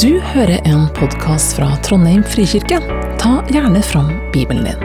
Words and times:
Du 0.00 0.20
hører 0.20 0.60
en 0.64 0.86
podkast 0.96 1.56
fra 1.56 1.66
Trondheim 1.84 2.22
frikirke. 2.24 2.78
Ta 3.20 3.32
gjerne 3.52 3.82
fram 3.84 4.06
Bibelen 4.32 4.64
din. 4.64 4.80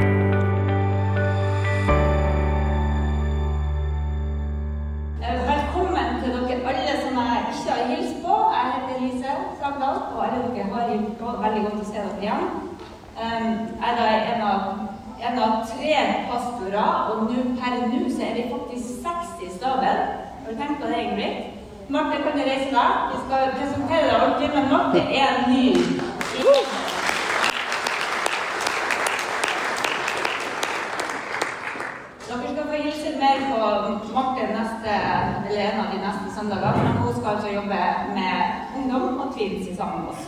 Velkommen 5.21 6.19
til 6.23 6.33
dere 6.35 6.59
alle 6.73 6.97
som 6.99 7.19
jeg 7.21 7.39
ikke 7.53 7.71
har 7.71 7.87
hilst 7.93 8.19
på. 8.25 8.35
Jeg 8.57 8.73
heter 8.73 8.99
Lise 9.05 9.35
Sagdal, 9.61 10.01
og 10.11 10.23
alle 10.25 10.43
dere 10.51 10.69
har 10.75 10.89
hilst 10.91 11.15
på. 11.21 11.35
veldig 11.45 11.63
godt 11.67 11.81
å 11.85 11.87
se 11.87 11.99
dere 12.03 12.21
igjen. 12.25 12.47
Um, 13.15 13.51
Jeg 13.79 14.07
er 14.11 14.31
en 14.33 14.47
av, 14.51 14.61
en 15.29 15.43
av 15.45 15.59
tre 15.71 16.01
pastorer, 16.33 17.11
og 17.13 17.29
nå, 17.29 17.45
per 17.61 17.79
nå 17.85 18.03
er 18.27 18.35
vi 18.41 18.49
faktisk 18.51 18.99
60 19.07 19.45
i 19.47 19.53
staben. 19.55 20.03
Har 20.43 20.51
du 20.51 20.59
tenkt 20.59 20.81
på 20.83 20.91
det, 20.91 21.05
Ingrid? 21.05 21.46
Marte, 21.89 22.23
kan 22.23 22.33
du 22.37 22.43
reise 22.43 22.71
deg? 22.71 22.95
Vi 23.11 23.17
skal 23.25 23.51
presentere 23.55 24.07
deg 24.07 24.15
ordentlig, 24.23 24.47
men 24.55 24.65
Marte 24.71 25.03
er 25.19 25.37
ny. 25.47 25.67
Dere 32.27 32.49
skal 32.49 32.67
få 32.71 32.81
hilse 32.81 33.13
mer 33.21 33.39
på 33.51 33.59
Marte 34.17 34.49
neste, 34.51 34.97
eller 35.47 35.61
en 35.63 35.79
av 35.85 35.93
de 35.93 36.01
neste 36.01 36.33
søndagene. 36.35 36.83
Men 36.89 36.99
hun 37.05 37.15
skal 37.15 37.31
altså 37.35 37.55
jobbe 37.55 37.79
med 38.17 38.35
ungdom 38.81 39.23
og 39.23 39.31
tvilelse 39.37 39.77
sammen 39.79 40.03
med 40.03 40.11
oss. 40.11 40.27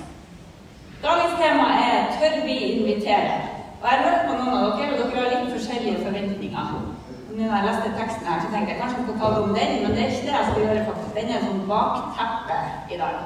Dagens 1.04 1.36
tema 1.44 1.68
er 1.90 1.96
'Tør 2.14 2.46
vi 2.46 2.56
invitere?' 2.56 3.42
Og 3.82 3.88
Jeg 3.90 3.98
har 3.98 4.08
hørt 4.08 4.26
på 4.30 4.34
noen 4.40 4.58
av 4.58 4.80
dere, 4.80 5.04
og 5.04 5.12
dere 5.12 5.30
har 5.30 5.44
litt 5.44 5.54
forskjellige 5.58 6.04
forventninger. 6.06 6.99
Nå 7.40 7.46
når 7.46 7.56
jeg 7.56 7.66
leste 7.68 7.92
teksten 8.00 8.26
her, 8.28 8.40
så 8.44 8.48
tenkte 8.52 8.72
jeg 8.72 8.80
kanskje 8.82 8.98
jeg 9.00 9.06
skal 9.08 9.20
tale 9.20 9.44
om 9.44 9.52
den, 9.58 9.70
men 9.82 9.92
det 9.96 10.02
er 10.04 10.10
ikke 10.12 10.26
det 10.28 10.34
jeg 10.38 10.48
skal 10.48 10.64
gjøre, 10.64 10.88
faktisk. 10.88 11.12
Den 11.18 11.30
er 11.36 11.46
sånn 11.46 11.62
bakteppe 11.70 12.58
i 12.94 12.98
dag. 13.00 13.22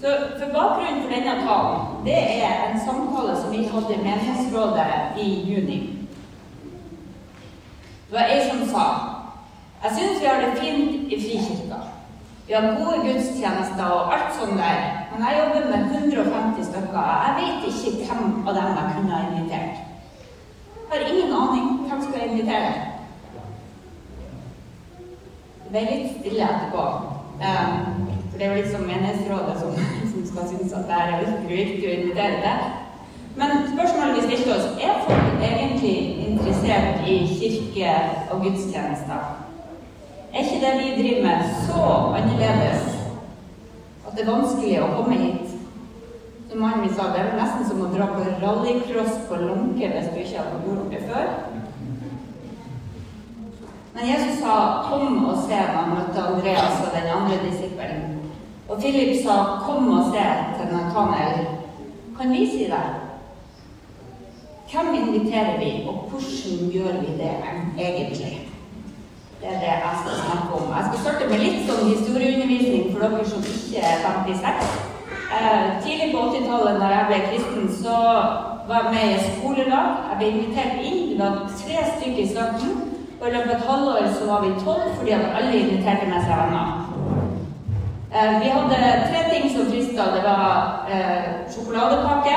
Så 0.00 0.14
for 0.40 0.48
Bakgrunnen 0.56 1.04
for 1.04 1.12
denne 1.14 1.34
talen 1.46 1.84
det 2.08 2.16
er 2.46 2.64
en 2.64 2.80
samtale 2.86 3.36
som 3.38 3.54
vi 3.54 3.62
hadde 3.74 3.94
i 3.94 4.02
menighetsrådet 4.08 5.22
i 5.22 5.28
juni. 5.50 5.78
Det 8.08 8.16
var 8.16 8.34
ei 8.34 8.42
som 8.48 8.66
sa 8.72 8.84
Jeg 9.84 9.94
syns 9.96 10.20
vi 10.20 10.26
har 10.26 10.42
det 10.42 10.58
fint 10.58 11.12
i 11.14 11.20
Frikirka. 11.22 11.80
Vi 12.46 12.54
har 12.54 12.78
gode 12.80 12.98
gudstjenester 13.06 13.86
og 13.86 14.14
alt 14.14 14.34
sånt 14.34 14.58
der. 14.58 14.82
Men 15.12 15.26
jeg 15.26 15.38
jobber 15.38 15.70
med 15.70 15.80
150 15.94 16.70
stykker. 16.72 17.02
Jeg 17.24 17.32
vet 17.38 17.70
ikke 17.70 17.96
hvem 18.02 18.48
av 18.48 18.54
dem 18.58 18.76
jeg 18.78 18.94
kunne 18.96 19.14
ha 19.14 19.22
invitert. 19.30 19.76
Jeg 20.90 20.90
har 20.90 21.10
ingen 21.12 21.34
aning 21.42 21.66
hvem 21.86 22.02
skal 22.02 22.20
jeg 22.20 22.30
invitere. 22.30 22.87
Det 25.72 25.80
er 25.80 25.90
litt 25.92 26.12
stille 26.18 26.44
etterpå. 26.48 26.84
Um, 27.38 28.06
for 28.30 28.38
det 28.38 28.46
er 28.46 28.52
jo 28.52 28.60
liksom 28.62 28.86
menighetsrådet 28.88 29.56
som, 29.60 29.74
som 30.12 30.28
skal 30.30 30.52
synes 30.52 30.76
at 30.78 30.86
det 30.88 31.00
er 31.00 31.18
virkelig 31.24 31.58
viktig 31.58 31.88
å 31.88 31.96
invitere 31.98 32.38
til. 32.44 32.68
Men 33.38 33.50
spørsmålet 33.72 34.16
vi 34.16 34.22
stilte 34.24 34.54
oss, 34.56 34.70
er 34.82 35.02
folk 35.06 35.44
egentlig 35.48 35.98
interessert 36.26 37.04
i 37.06 37.18
kirke 37.38 37.92
og 38.30 38.40
gudstjenester? 38.46 39.28
Er 40.32 40.40
ikke 40.44 40.62
det 40.64 40.72
vi 40.80 40.88
driver 41.02 41.22
med, 41.28 41.52
så 41.68 41.84
annerledes 42.18 42.88
at 44.06 44.16
det 44.16 44.24
er 44.24 44.32
vanskelig 44.32 44.74
å 44.82 44.90
komme 44.96 45.20
hit? 45.20 45.54
Som 46.48 46.64
mannen 46.64 46.82
min 46.86 46.96
sa, 46.96 47.12
det 47.12 47.22
er 47.22 47.36
nesten 47.36 47.68
som 47.68 47.84
å 47.84 47.92
dra 47.92 48.08
på 48.10 48.24
rallycross 48.42 49.20
på 49.28 49.38
Lånke 49.44 49.92
hvis 49.92 50.10
du 50.14 50.20
ikke 50.24 50.42
har 50.42 50.62
gjort 50.64 50.92
det 50.94 51.04
før. 51.12 51.32
Men 53.98 54.08
Jesus 54.08 54.38
sa 54.40 54.82
'kom 54.86 55.24
og 55.26 55.36
se' 55.42 55.66
da 55.66 55.78
han 55.78 55.90
møtte 55.90 56.22
Andreas 56.22 56.80
og 56.86 56.90
den 56.94 57.10
andre 57.16 57.36
disippelen. 57.44 58.02
Og 58.68 58.78
Philip 58.80 59.24
sa 59.24 59.34
'kom 59.64 59.98
og 59.98 60.04
se' 60.12 60.44
til 60.56 60.66
Nathanael. 60.74 61.46
Kan 62.20 62.32
vi 62.32 62.50
si 62.50 62.64
det? 62.64 62.86
Hvem 64.70 64.94
inviterer 64.94 65.58
vi, 65.58 65.88
og 65.88 65.94
hvordan 65.94 66.70
gjør 66.72 66.92
vi 67.02 67.10
det 67.22 67.34
egentlig? 67.78 68.48
Det 69.40 69.48
er 69.48 69.60
det 69.60 69.72
jeg 69.86 69.94
skal 70.00 70.14
snakke 70.24 70.50
om. 70.58 70.72
Jeg 70.76 70.84
skal 70.86 70.98
starte 70.98 71.30
med 71.30 71.38
litt 71.38 71.60
sånn 71.68 71.90
historieundervisning 71.94 72.84
for 72.92 72.98
dere 73.00 73.24
som 73.28 73.42
ikke 73.54 73.78
er 73.90 73.96
56. 74.04 74.68
Eh, 75.34 75.82
tidlig 75.82 76.08
på 76.14 76.18
80-tallet, 76.18 76.80
da 76.80 76.86
jeg 76.86 77.06
ble 77.08 77.18
kristen, 77.28 77.82
så 77.82 77.96
var 78.68 78.78
jeg 78.82 78.92
med 78.94 79.06
i 79.14 79.24
skolelag. 79.30 79.88
Jeg 80.08 80.16
ble 80.18 80.28
invitert 80.28 80.74
inn. 80.88 81.08
Det 81.10 81.18
var 81.18 81.50
tre 81.62 81.76
stykker 81.96 82.22
i 82.24 82.28
starten. 82.34 82.87
Og 83.20 83.28
i 83.28 83.30
løpet 83.34 83.50
av 83.50 83.56
et 83.56 83.68
halvår 83.68 84.04
så 84.14 84.26
var 84.30 84.44
vi 84.44 84.60
tolv 84.64 84.90
fordi 84.98 85.10
at 85.16 85.32
alle 85.38 85.60
inviterte 85.60 86.06
med 86.06 86.20
seg 86.26 86.36
venner. 86.42 86.68
Eh, 88.14 88.34
vi 88.42 88.52
hadde 88.56 88.76
tre 89.10 89.22
ting 89.32 89.48
som 89.54 89.66
frista. 89.70 90.10
Det 90.14 90.22
var 90.24 90.86
eh, 90.92 91.24
sjokoladepakke 91.52 92.36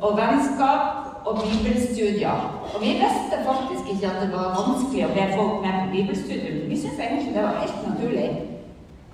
og 0.00 0.16
vennskap 0.20 1.26
og 1.26 1.42
bibelstudier. 1.42 2.38
Og 2.74 2.80
vi 2.84 2.92
visste 3.02 3.42
faktisk 3.48 3.90
ikke 3.94 4.12
at 4.12 4.22
det 4.22 4.30
var 4.36 4.54
vanskelig 4.60 5.04
å 5.06 5.12
be 5.16 5.26
folk 5.34 5.58
med 5.64 5.74
på 5.80 5.90
bibelstudium. 5.96 6.62
Vi 6.70 6.78
syntes 6.78 7.02
egentlig 7.02 7.34
det 7.34 7.42
var 7.42 7.60
helt 7.60 7.82
naturlig. 7.88 8.30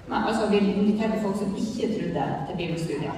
Men 0.09 0.29
altså, 0.29 0.47
vi 0.50 0.59
inviterte 0.59 1.23
folk 1.23 1.37
som 1.37 1.56
ikke 1.56 1.89
trodde 1.97 2.29
til 2.49 2.56
bibelstudier. 2.61 3.17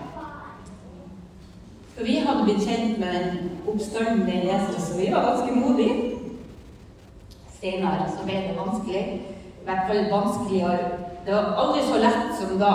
For 1.94 2.06
vi 2.06 2.16
hadde 2.24 2.46
blitt 2.46 2.64
kjent 2.64 2.98
med 2.98 3.12
den 3.18 3.50
oppstandende 3.68 4.40
Jesus, 4.46 4.90
og 4.92 5.00
vi 5.00 5.12
var 5.12 5.28
ganske 5.28 5.60
modige. 5.60 6.19
Senere 7.60 8.08
så 8.08 8.24
ble 8.24 8.40
det 8.48 8.56
vanskelig. 8.56 9.04
I 9.60 9.66
hvert 9.66 9.86
fall 9.88 10.06
vanskeligere. 10.12 10.90
Det 11.26 11.34
var 11.34 11.50
aldri 11.62 11.82
så 11.84 11.98
lett 12.00 12.30
som 12.38 12.56
da. 12.60 12.74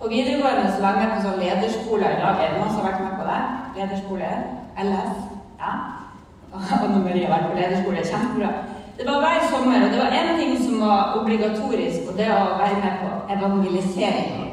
På 0.00 0.08
videregående 0.08 0.72
så 0.72 0.80
var 0.82 1.00
jeg 1.00 1.10
på 1.12 1.20
sånn 1.24 1.42
lederskole 1.42 2.08
i 2.08 2.22
dag. 2.22 2.40
Er 2.40 2.54
det 2.54 2.60
noen 2.60 2.72
som 2.72 2.80
har 2.80 2.88
vært 2.90 3.04
med 3.04 3.18
på 3.20 3.26
det? 3.28 3.42
Lederskole? 3.76 4.30
LS? 4.86 5.20
Ja. 5.60 5.74
Anne 6.82 7.02
Marie 7.04 7.26
har 7.26 7.34
vært 7.34 7.50
på 7.50 7.60
lederskole. 7.60 8.04
Kjempebra. 8.08 8.54
Det 8.96 9.04
var 9.04 9.20
hver 9.20 9.42
sommer, 9.52 9.84
og 9.84 9.92
det 9.92 10.00
var 10.00 10.16
én 10.16 10.38
ting 10.40 10.56
som 10.64 10.80
var 10.80 11.16
obligatorisk, 11.20 12.08
og 12.08 12.16
det 12.16 12.30
å 12.32 12.56
være 12.56 12.80
med 12.80 13.00
på 13.02 13.10
evangelisering. 13.34 14.46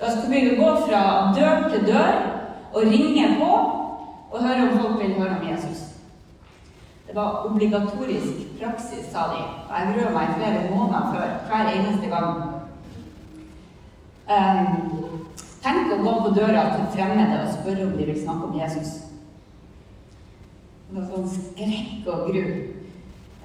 Da 0.00 0.10
skulle 0.10 0.34
vi 0.34 0.56
gå 0.58 0.70
fra 0.82 1.02
dør 1.36 1.68
til 1.70 1.86
dør 1.86 2.16
og 2.72 2.82
ringe 2.90 3.28
på 3.38 3.50
og 4.32 4.42
høre 4.42 4.66
om 4.66 4.78
folk 4.80 4.98
vil 5.02 5.14
høre 5.20 5.36
om 5.38 5.46
Jesus. 5.46 5.81
Det 7.12 7.20
var 7.20 7.46
obligatorisk 7.46 8.58
praksis, 8.60 9.04
sa 9.12 9.18
de. 9.32 9.40
Og 9.68 9.72
jeg 9.76 9.94
grua 9.94 10.12
meg 10.14 10.30
flere 10.38 10.60
måneder 10.70 11.10
før, 11.12 11.34
hver 11.50 11.68
eneste 11.74 12.08
gang. 12.08 12.38
Um, 14.32 15.26
tenk 15.60 15.92
å 15.92 15.98
gå 16.00 16.14
på 16.24 16.30
døra 16.38 16.62
til 16.72 16.86
fremmede 16.94 17.42
og 17.42 17.52
spørre 17.58 17.84
om 17.84 17.92
de 17.98 18.06
vil 18.08 18.16
snakke 18.22 18.48
om 18.48 18.56
Jesus. 18.56 18.94
Noe 20.94 21.04
sånn 21.10 21.28
skrekk 21.36 22.08
og 22.08 22.30
gru. 22.30 22.42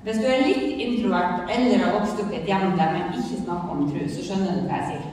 Hvis 0.08 0.24
du 0.24 0.32
er 0.32 0.48
litt 0.48 0.80
introvert 0.88 1.52
eller 1.52 1.84
har 1.84 2.00
vokst 2.00 2.24
opp 2.24 2.32
i 2.32 2.40
et 2.40 2.48
hjem 2.48 2.72
der 2.80 2.96
man 2.96 3.12
ikke 3.12 3.44
snakker 3.44 3.76
om 3.76 3.84
tro, 3.92 4.08
så 4.08 4.24
skjønner 4.30 4.62
du 4.62 4.70
hva 4.70 4.80
jeg 4.80 4.94
sier. 4.94 5.08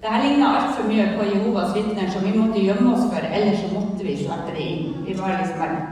Dette 0.00 0.22
ligner 0.24 0.58
altfor 0.58 0.90
mye 0.90 1.06
på 1.14 1.30
Jehovas 1.30 1.76
vitner 1.76 2.10
som 2.10 2.26
vi 2.26 2.34
måtte 2.34 2.66
gjemme 2.66 2.96
oss 2.96 3.06
for, 3.12 3.30
ellers 3.30 3.62
så 3.62 3.70
måtte 3.76 4.02
vi 4.02 4.18
svarte 4.24 4.56
det 4.58 4.66
inn. 4.72 5.04
Vi 5.06 5.14
var 5.14 5.38
liksom 5.38 5.62
bare 5.62 5.84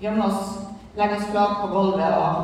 gjemme 0.00 0.30
oss, 0.30 0.54
legge 0.96 1.16
oss 1.16 1.30
flat 1.30 1.58
på 1.62 1.66
gulvet 1.72 2.12
og 2.16 2.34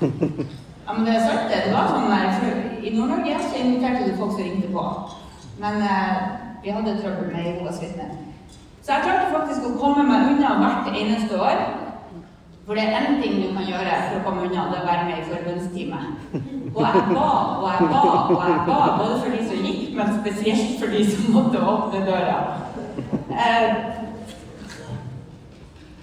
Ja, 0.86 0.94
men 0.96 1.06
det 1.06 1.12
er 1.14 1.20
sant, 1.22 1.50
det. 1.50 1.58
Det 1.66 1.74
var 1.74 1.90
sånn 1.92 2.08
der, 2.10 2.30
for 2.40 2.48
I 2.82 2.90
Nord-Norge 2.96 3.34
så 3.44 3.58
inviterte 3.60 4.08
du 4.08 4.16
folk 4.18 4.32
som 4.34 4.42
ringte 4.42 4.70
på. 4.72 4.84
Men 5.62 5.84
eh, 5.86 6.16
vi 6.64 6.72
hadde 6.74 6.96
trøbbel 6.98 7.28
med 7.30 7.46
Jehovas 7.46 7.78
vitner. 7.82 8.16
Så 8.82 8.96
jeg 8.96 9.04
klarte 9.04 9.28
faktisk 9.34 9.68
å 9.68 9.76
komme 9.78 10.02
meg 10.08 10.32
unna 10.32 10.56
hvert 10.58 10.88
eneste 10.90 11.38
år. 11.38 11.62
For 12.66 12.78
det 12.78 12.88
er 12.88 12.96
én 12.98 13.20
ting 13.22 13.38
du 13.38 13.52
kan 13.54 13.68
gjøre 13.68 14.00
for 14.08 14.16
å 14.18 14.24
komme 14.24 14.48
unna, 14.48 14.66
det 14.72 14.80
er 14.80 14.82
å 14.82 14.88
være 14.88 15.06
med 15.08 15.20
i 15.20 15.28
forbundstime. 15.30 16.00
Og 16.70 16.82
jeg 16.82 17.06
ba 17.12 17.28
og 17.60 17.64
jeg 17.68 17.88
ba 17.92 18.02
og 18.10 18.44
jeg 18.48 18.58
ba, 18.66 18.80
både 18.98 19.16
for 19.22 19.36
de 19.36 19.40
som 19.46 19.64
gikk, 19.68 19.86
men 19.98 20.12
spesielt 20.20 20.76
for 20.82 20.94
de 20.96 21.06
som 21.12 21.32
måtte 21.36 21.62
åpne 21.72 22.02
døra. 22.06 22.36
Eh, 23.30 23.99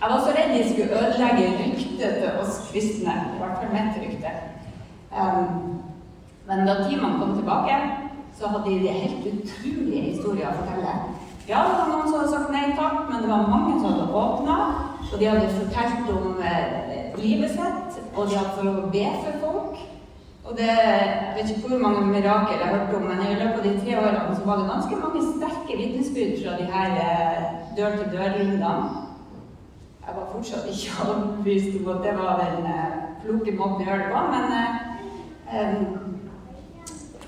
jeg 0.02 0.10
var 0.12 0.20
så 0.22 0.34
redd 0.38 0.52
de 0.54 0.70
skulle 0.70 0.98
ødelegge 1.02 1.46
ryktet 1.60 2.12
til 2.20 2.30
oss 2.42 2.60
kristne. 2.70 3.14
I 3.34 3.40
hvert 3.40 3.58
fall 3.58 3.74
mitt 3.76 3.96
rykte. 4.04 4.32
Um, 5.20 5.82
men 6.48 6.68
da 6.68 6.74
timene 6.84 7.20
kom 7.20 7.34
tilbake, 7.36 7.78
så 8.38 8.48
hadde 8.48 8.76
de 8.84 8.98
helt 9.02 9.26
utrolige 9.32 10.02
historier 10.12 10.52
å 10.52 10.60
fortelle. 10.60 10.94
Ja, 11.50 11.64
det 11.64 11.76
var 11.80 11.90
noen 11.90 12.08
som 12.10 12.20
hadde 12.20 12.32
sagt 12.36 12.54
nei 12.54 12.66
takk, 12.78 13.08
men 13.10 13.24
det 13.24 13.32
var 13.32 13.50
mange 13.50 13.80
som 13.80 13.90
hadde 13.90 14.08
åpna. 14.22 14.58
Og 15.08 15.20
de 15.20 15.30
hadde 15.32 15.54
fortalt 15.56 16.10
om 16.14 16.42
eh, 16.44 17.14
livet 17.18 17.56
sitt, 17.56 18.02
og 18.14 18.30
de 18.30 18.38
hadde 18.38 18.54
fått 18.56 18.68
lov 18.68 18.82
å 18.84 18.92
be 18.94 19.06
for 19.24 19.40
folk. 19.46 19.86
Og 20.48 20.54
det, 20.60 20.68
Jeg 20.68 21.34
vet 21.36 21.50
ikke 21.52 21.72
hvor 21.72 21.82
mange 21.88 22.06
mirakel 22.12 22.60
jeg 22.60 22.68
har 22.68 22.78
hørt 22.78 22.96
om, 22.96 23.10
men 23.10 23.26
i 23.26 23.40
løpet 23.40 23.58
av 23.60 23.66
de 23.66 23.74
tre 23.82 23.98
årene 24.04 24.38
så 24.38 24.46
var 24.46 24.62
det 24.62 24.70
ganske 24.70 25.02
mange 25.02 25.26
sterke 25.34 25.82
vitnesbyrd 25.82 26.38
fra 26.44 26.56
de 26.62 26.70
her 26.76 26.96
eh, 27.08 27.44
dør-til-dør-rundene. 27.80 29.07
Jeg 30.08 30.16
var 30.16 30.28
fortsatt 30.32 30.68
ikke 30.72 30.92
overbevist 31.04 31.74
om 31.80 31.88
at 31.94 32.04
det 32.06 32.14
var 32.20 32.34
den 32.40 32.66
eh, 32.74 32.94
kloke 33.24 33.54
måten 33.60 33.82
å 33.84 33.88
gjøre 33.88 34.04
det 34.04 34.12
på, 34.14 34.20
men 34.32 34.46
eh, 35.52 35.74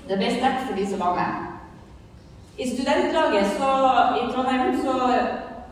det 0.08 0.16
ble 0.16 0.30
sterkt 0.38 0.64
for 0.64 0.78
de 0.78 0.86
som 0.88 1.02
var 1.04 1.18
med. 1.18 1.50
I 2.60 2.68
studentlaget 2.70 3.52
så, 3.58 3.68
i 4.20 4.22
Trondheim 4.32 4.80
så 4.80 4.94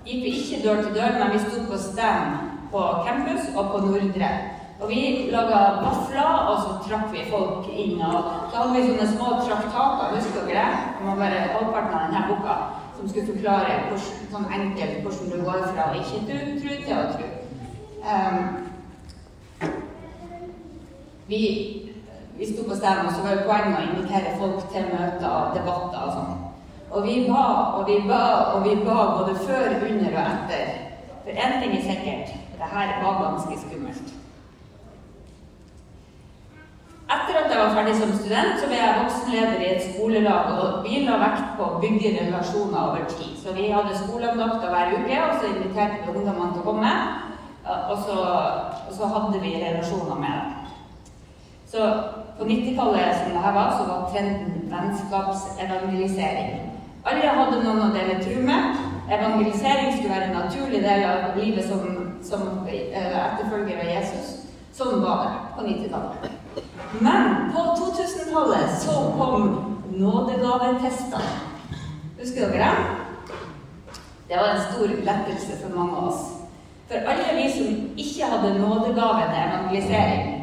gikk 0.05 0.21
vi 0.27 0.35
ikke 0.37 0.61
dør 0.67 0.83
til 0.83 0.95
dør, 0.99 1.17
men 1.17 1.33
vi 1.33 1.41
sto 1.47 1.65
på 1.71 1.81
stand 1.81 2.45
på 2.73 2.85
campus 3.09 3.49
og 3.55 3.73
på 3.73 3.81
Nordre. 3.87 4.31
Og 4.79 4.93
vi 4.93 5.01
laga 5.33 5.63
vafler, 5.81 6.35
og 6.51 6.61
så 6.65 6.77
trakk 6.85 7.09
vi 7.13 7.25
folk 7.33 7.71
inn. 7.73 7.97
Og 8.05 8.53
så 8.53 8.61
hadde 8.61 8.77
vi 8.77 8.85
sånne 8.85 9.09
små 9.15 9.33
traktater, 9.47 10.13
husker 10.13 10.45
dere 10.47 10.69
var 11.07 11.19
bare 11.25 11.49
halvparten 11.57 11.97
av 11.97 12.05
denne 12.05 12.27
boka 12.29 12.59
som 12.99 13.09
skulle 13.09 13.27
forklare 13.33 13.75
hvordan, 13.89 14.07
sånn 14.33 14.49
enkelt 14.57 15.05
hvordan 15.05 15.31
du 15.31 15.45
går 15.47 15.61
fra 15.71 15.85
ikke 15.99 16.23
tro, 16.27 16.39
tro 16.63 16.79
til 16.83 16.97
å 16.97 17.05
tro. 17.15 17.29
Um, 18.09 18.39
vi, 21.29 21.43
vi 22.39 22.49
sto 22.51 22.67
på 22.67 22.79
stedet, 22.81 23.07
og 23.07 23.15
så 23.15 23.23
var 23.23 23.45
poenget 23.47 23.79
å 23.79 23.87
invitere 23.87 24.35
folk 24.41 24.67
til 24.75 24.91
møter 24.91 25.31
og 25.31 25.55
debatter 25.55 26.05
og 26.09 26.15
sånn. 26.17 26.37
Og 26.89 27.05
vi 27.05 27.17
ba 27.29 27.47
og 27.79 27.83
vi 27.87 27.99
ba 28.09 28.23
og 28.55 28.63
vi 28.67 28.75
ba 28.83 29.01
både 29.21 29.39
før, 29.45 29.79
under 29.91 30.15
og 30.15 30.31
etter. 30.35 30.77
For 31.23 31.43
én 31.47 31.61
ting 31.63 31.77
er 31.79 31.85
sikkert, 31.91 32.39
det 32.59 32.73
her 32.75 32.97
var 33.05 33.23
ganske 33.27 33.61
skummelt. 33.63 34.18
Etter 37.09 37.39
at 37.41 37.49
jeg 37.49 37.61
var 37.61 37.71
ferdig 37.73 37.95
som 37.97 38.11
student, 38.13 38.59
så 38.61 38.67
ble 38.69 38.77
jeg 38.77 38.97
voksenleder 39.01 39.63
i 39.65 39.69
et 39.73 39.85
skolelag, 39.87 40.51
og 40.61 40.83
vi 40.85 40.99
la 41.07 41.15
vekt 41.23 41.55
på 41.57 41.65
å 41.65 41.79
bygge 41.81 42.11
relasjoner 42.19 42.81
over 42.83 43.07
tid. 43.09 43.31
Så 43.41 43.55
vi 43.57 43.71
hadde 43.73 43.97
skoleandakter 43.97 44.69
hver 44.75 44.93
uke, 44.93 45.21
og 45.25 45.39
så 45.39 45.49
inviterte 45.49 46.03
vi 46.03 46.13
ungdommene 46.13 46.53
til 46.53 46.61
å 46.61 46.67
komme. 46.67 46.91
Og 47.65 47.97
så, 48.05 48.17
og 48.89 48.93
så 48.97 49.09
hadde 49.15 49.41
vi 49.41 49.55
relasjoner 49.63 50.21
med 50.21 50.37
dem. 50.37 50.51
Så 51.73 51.87
på 52.37 52.45
90-tallet 52.45 53.17
som 53.17 53.33
det 53.33 53.45
her 53.45 53.57
var, 53.57 53.71
så 53.79 53.87
var 53.89 54.11
trenden 54.13 54.69
vennskapsevangelisering. 54.73 56.51
Alle 57.09 57.37
hadde 57.39 57.63
noen 57.63 57.87
å 57.87 57.95
dele 57.97 58.19
tro 58.21 58.43
med. 58.45 58.83
Evangelisering 59.09 59.95
skulle 59.95 60.13
være 60.13 60.29
en 60.29 60.37
naturlig 60.43 60.83
del 60.85 61.07
av 61.09 61.41
livet 61.41 61.65
som, 61.69 61.81
som 62.25 62.45
etterfølger 62.69 63.81
av 63.81 63.93
Jesus. 63.95 64.29
Sånn 64.77 65.01
var 65.01 65.25
det 65.25 65.33
på 65.57 65.65
90-tallet. 65.71 66.37
Men 66.93 67.53
på 67.53 67.59
2000-tallet 67.59 68.81
så 68.81 68.93
kom 69.19 69.65
nådegavetester. 69.91 71.25
Husker 72.21 72.41
dere 72.41 72.59
det? 72.59 72.75
Det 74.29 74.37
var 74.37 74.49
en 74.49 74.67
stor 74.73 74.89
lettelse 74.89 75.53
for 75.63 75.77
mange 75.77 75.97
av 75.97 76.09
oss. 76.09 76.23
For 76.89 76.95
alle 77.11 77.37
vi 77.37 77.51
som 77.53 77.67
ikke 77.97 78.31
hadde 78.31 78.59
nådegave 78.61 79.23
til 79.29 79.43
evangelisering, 79.49 80.39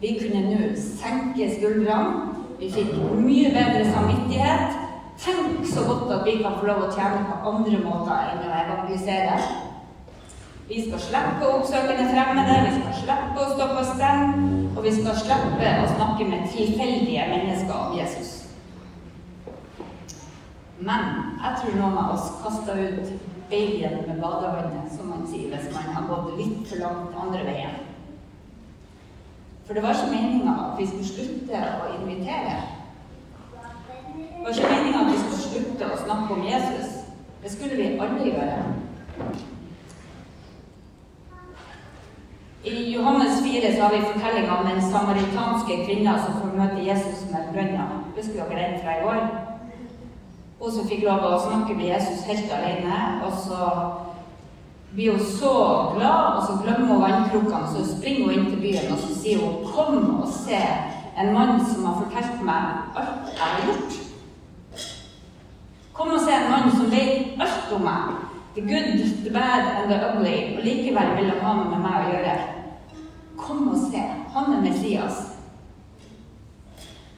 vi 0.00 0.18
kunne 0.20 0.42
nå 0.50 0.58
senke 0.76 1.48
skuldrene. 1.56 2.34
Vi 2.60 2.68
fikk 2.72 2.92
mye 3.14 3.50
bedre 3.54 3.84
samvittighet. 3.92 4.76
Tenk 5.18 5.66
så 5.66 5.84
godt 5.88 6.12
at 6.14 6.26
vi 6.26 6.36
kan 6.42 6.58
få 6.60 6.66
lov 6.66 6.84
å 6.84 6.92
tjene 6.94 7.24
på 7.26 7.38
andre 7.50 7.80
måter 7.82 8.32
enn 8.32 8.44
å 8.44 8.52
evangelisere. 8.60 9.38
Vi 10.68 10.84
skal 10.84 11.00
slippe 11.00 11.48
å 11.48 11.56
oppsøke 11.58 11.96
fremmede, 12.12 12.56
vi 12.66 12.74
skal 12.76 12.96
slippe 13.00 13.44
å 13.44 13.52
stå 13.54 13.68
på 13.72 13.84
stand, 13.94 14.47
og 14.78 14.84
vi 14.84 14.92
skal 14.94 15.16
slippe 15.18 15.70
å 15.82 15.86
snakke 15.90 16.26
med 16.28 16.44
tilfeldige 16.52 17.24
mennesker 17.26 17.74
om 17.74 17.96
Jesus. 17.98 18.28
Men 20.78 21.08
jeg 21.42 21.56
tror 21.58 21.74
noen 21.80 21.96
av 21.98 22.12
oss 22.14 22.28
kasta 22.44 22.76
ut 22.78 23.10
babyen 23.50 23.96
med 24.06 24.20
badevannet, 24.22 24.92
som 24.94 25.10
man 25.10 25.26
sier 25.26 25.50
hvis 25.50 25.72
man 25.74 25.90
har 25.96 26.06
gått 26.06 26.36
litt 26.38 26.62
for 26.70 26.84
langt 26.84 27.18
andre 27.24 27.42
veien. 27.48 27.80
For 29.66 29.74
det 29.74 29.82
var 29.82 29.98
ikke 29.98 30.14
meninga 30.14 30.54
at 30.68 30.78
vi 30.78 30.86
skulle 30.86 31.10
slutte 31.10 31.64
å 31.82 31.90
invitere. 31.98 32.56
Det 34.14 34.44
var 34.46 34.54
ikke 34.54 34.70
meninga 34.76 35.02
at 35.02 35.10
vi 35.10 35.20
skulle 35.24 35.44
slutte 35.48 35.90
å 35.90 36.02
snakke 36.04 36.38
om 36.38 36.46
Jesus. 36.46 37.00
Det 37.42 37.50
skulle 37.50 37.82
vi 37.82 37.96
alle 37.98 38.30
gjøre. 38.30 38.62
24 43.60 43.76
så 43.76 43.82
har 43.82 43.90
vi 43.90 44.02
fortellinga 44.02 44.56
om 44.58 44.66
den 44.66 44.82
samaritanske 44.92 45.84
kvinna 45.86 46.18
som 46.24 46.34
får 46.40 46.58
møte 46.58 46.82
Jesus 46.86 47.30
med 47.32 47.52
brønna. 47.52 47.86
Husker 48.16 48.44
dere 48.50 48.66
den 48.72 48.80
fra 48.82 48.92
i 48.98 49.04
år? 49.04 49.22
Hun 50.60 50.72
som 50.72 50.88
fikk 50.90 51.04
lov 51.06 51.24
å 51.26 51.38
snakke 51.42 51.74
med 51.78 51.90
Jesus 51.90 52.26
helt 52.26 52.52
alene. 52.54 52.98
Og 53.26 53.32
så 53.44 53.70
blir 54.92 55.16
hun 55.16 55.24
så 55.38 55.54
glad, 55.96 56.36
og 56.36 56.42
så 56.46 56.58
glemmer 56.62 56.92
hun 56.92 57.02
vannkrukkene. 57.02 57.72
Så 57.72 57.86
springer 57.96 58.26
hun 58.26 58.34
inn 58.36 58.50
til 58.50 58.62
byen 58.62 58.92
og 58.92 58.98
så 58.98 59.14
sier 59.22 59.38
hun, 59.42 59.66
'Kom 59.66 60.20
og 60.22 60.28
se 60.28 60.62
en 61.18 61.34
mann 61.34 61.64
som 61.66 61.86
har 61.86 61.94
fortalt 62.02 62.42
meg 62.42 62.62
alt 62.96 63.26
jeg 63.34 63.48
har 63.54 63.66
gjort.' 63.66 63.98
Kom 65.92 66.08
og 66.08 66.20
se 66.20 66.32
en 66.32 66.50
mann 66.50 66.70
som 66.70 66.90
vet 66.90 67.40
alt 67.40 67.72
om 67.74 67.80
meg. 67.80 68.14
The 68.54 68.60
good, 68.60 69.24
the 69.24 69.30
bad 69.30 69.62
and 69.78 69.90
the 69.90 69.98
ugly. 70.08 70.56
Og 70.58 70.64
likevel 70.64 71.16
vil 71.16 71.30
han 71.30 71.40
ha 71.40 71.64
med 71.64 71.78
meg 71.78 72.06
å 72.06 72.10
gjøre. 72.10 72.57
Kom 73.38 73.68
og 73.68 73.78
se. 73.90 74.04
Han 74.34 74.52
er 74.52 74.60
Messias. 74.60 75.24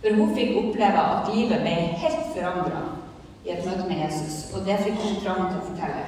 For 0.01 0.17
hun 0.17 0.35
fikk 0.37 0.57
oppleve 0.57 1.01
at 1.05 1.29
livet 1.35 1.61
ble 1.65 1.77
helt 2.03 2.27
forandra 2.35 2.83
i 3.45 3.53
et 3.53 3.65
møte 3.67 3.89
med 3.89 4.05
Jesus. 4.05 4.55
Og 4.55 4.65
det 4.67 4.79
fikk 4.85 5.01
hun 5.03 5.21
trang 5.25 5.43
til 5.49 5.61
å 5.61 5.67
fortelle. 5.69 6.05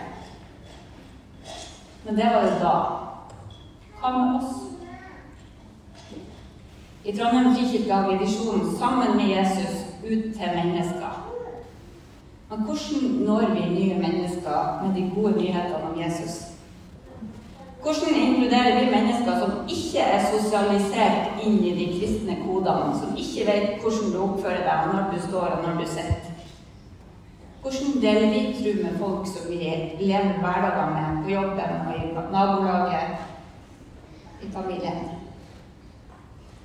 Men 2.05 2.17
det 2.19 2.31
var 2.35 2.47
jo 2.49 2.61
da. 2.63 2.77
Hva 4.01 4.13
med 4.17 4.39
oss? 4.39 4.63
I 7.05 7.13
Trondheim 7.17 7.55
frikirke 7.55 8.01
vi 8.09 8.19
visjonen 8.25 8.77
'Sammen 8.77 9.17
med 9.17 9.29
Jesus 9.37 9.75
ut 10.05 10.35
til 10.35 10.51
mennesker'. 10.57 11.19
Men 12.51 12.61
hvordan 12.65 13.11
når 13.27 13.55
vi 13.55 13.75
nye 13.75 13.99
mennesker 13.99 14.83
med 14.83 14.95
de 14.95 15.11
gode 15.15 15.33
nyhetene 15.37 15.85
om 15.91 16.01
Jesus? 16.01 16.52
Hvordan 17.83 18.15
inkluderer 18.15 18.81
vi 18.81 18.91
mennesker 18.91 19.39
som 19.39 19.53
ikke 19.69 20.03
er 20.15 20.21
sosialisert 20.31 21.41
inn 21.43 21.57
i 21.67 21.73
de 21.75 21.87
kristne 21.97 22.37
kodene, 22.45 22.93
som 23.01 23.17
ikke 23.19 23.47
vet 23.49 23.81
hvordan 23.83 24.13
du 24.13 24.19
oppfører 24.23 24.63
deg 24.69 24.93
når 24.93 25.09
du 25.11 25.17
står 25.25 25.57
og 25.57 25.65
når 25.65 25.81
du 25.81 25.89
sitter? 25.91 26.29
Hvordan 27.63 27.97
deler 28.05 28.29
vi 28.35 28.43
tro 28.59 28.75
med 28.85 28.95
folk 29.01 29.27
som 29.33 29.51
vi 29.51 29.59
lever 29.99 30.39
hverdagen 30.45 30.95
med 30.95 31.25
på 31.25 31.35
jobben 31.35 31.75
og 31.89 31.99
i 31.99 32.07
nabolaget, 32.37 33.27
i 34.43 34.53
familien? 34.55 35.03